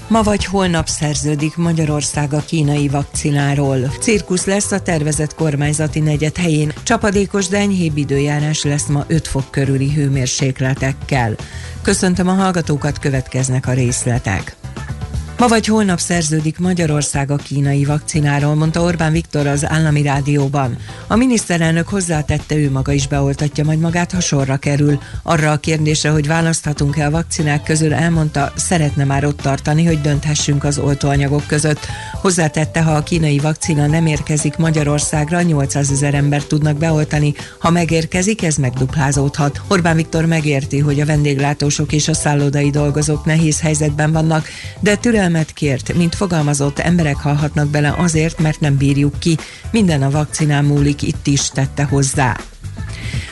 [0.08, 3.78] Ma vagy holnap szerződik Magyarország a kínai vakcináról.
[4.00, 6.74] Cirkusz lesz a tervezett kormányzati negyed helyén.
[6.84, 11.36] Csapadékos, de enyhébb időjárás lesz ma 5 fok körüli hőmérsékletekkel.
[11.82, 14.56] Köszöntöm a hallgatókat, következnek a részletek.
[15.44, 20.78] Ma vagy holnap szerződik Magyarország a kínai vakcináról, mondta Orbán Viktor az állami rádióban.
[21.08, 25.00] A miniszterelnök hozzátette, ő maga is beoltatja majd magát, ha sorra kerül.
[25.24, 30.64] Arra a kérdésre, hogy választhatunk-e a vakcinák közül, elmondta, szeretne már ott tartani, hogy dönthessünk
[30.64, 31.88] az oltóanyagok között.
[32.22, 38.44] Hozzátette, ha a kínai vakcina nem érkezik Magyarországra, 800 ezer embert tudnak beoltani, ha megérkezik,
[38.44, 39.62] ez megduplázódhat.
[39.68, 44.48] Orbán Viktor megérti, hogy a vendéglátósok és a szállodai dolgozók nehéz helyzetben vannak,
[44.80, 49.38] de türelmet kért, mint fogalmazott, emberek halhatnak bele azért, mert nem bírjuk ki.
[49.72, 52.38] Minden a vakcinán múlik, itt is tette hozzá.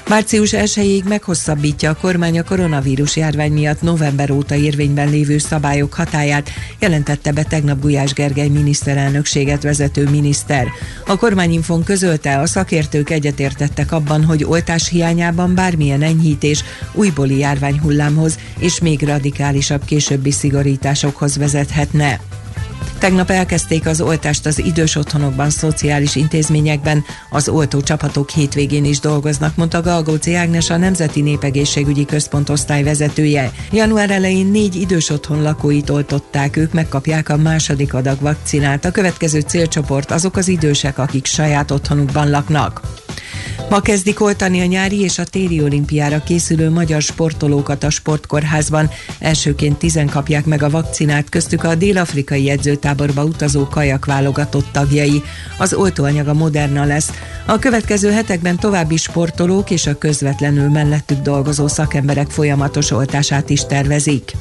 [0.08, 6.50] Március 1-ig meghosszabbítja a kormány a koronavírus járvány miatt november óta érvényben lévő szabályok hatáját,
[6.80, 10.68] jelentette be tegnap Gulyás Gergely miniszterelnökséget vezető miniszter.
[11.06, 18.80] A kormányinfon közölte, a szakértők egyetértettek abban, hogy oltás hiányában bármilyen enyhítés újbóli járványhullámhoz és
[18.80, 22.20] még radikálisabb későbbi szigorításokhoz vezethetne.
[23.02, 29.56] Tegnap elkezdték az oltást az idős otthonokban, szociális intézményekben, az oltó csapatok hétvégén is dolgoznak,
[29.56, 33.52] mondta Galgóci Ágnes a Nemzeti Népegészségügyi Központ osztályvezetője.
[33.72, 38.86] Január elején négy idős otthon lakóit oltották, ők megkapják a második adag vakcinát.
[38.86, 42.82] A következő célcsoport azok az idősek, akik saját otthonukban laknak.
[43.70, 48.90] Ma kezdik oltani a nyári és a téli olimpiára készülő magyar sportolókat a sportkórházban.
[49.20, 55.24] Elsőként tizen kapják meg a vakcinát, köztük a dél-afrikai edzőtáborba utazó kajak válogatott tagjai.
[55.58, 57.12] Az oltóanyag a Moderna lesz.
[57.46, 64.32] A következő hetekben további sportolók és a közvetlenül mellettük dolgozó szakemberek folyamatos oltását is tervezik.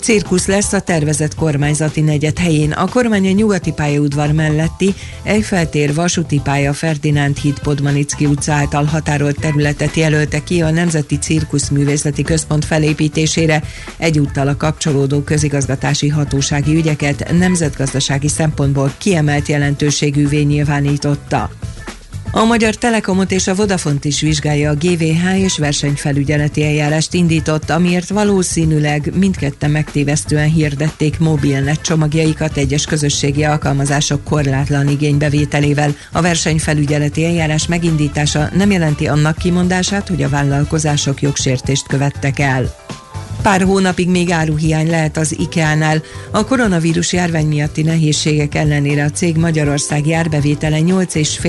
[0.00, 2.72] Cirkusz lesz a tervezett kormányzati negyed helyén.
[2.72, 8.84] A kormány a nyugati pályaudvar melletti Eiffel tér vasúti pálya Ferdinánd híd Podmanicki utca által
[8.84, 13.62] határolt területet jelölte ki a Nemzeti Cirkuszművészeti Központ felépítésére.
[13.96, 21.50] Egyúttal a kapcsolódó közigazgatási hatósági ügyeket nemzetgazdasági szempontból kiemelt jelentőségűvé nyilvánította.
[22.32, 28.08] A Magyar Telekomot és a Vodafont is vizsgálja a GVH és versenyfelügyeleti eljárást indított, amiért
[28.08, 35.94] valószínűleg mindketten megtévesztően hirdették mobilnet csomagjaikat egyes közösségi alkalmazások korlátlan igénybevételével.
[36.12, 42.74] A versenyfelügyeleti eljárás megindítása nem jelenti annak kimondását, hogy a vállalkozások jogsértést követtek el.
[43.42, 46.02] Pár hónapig még áruhiány lehet az IKEA-nál.
[46.30, 51.40] A koronavírus járvány miatti nehézségek ellenére a cég Magyarország járbevétele 8,5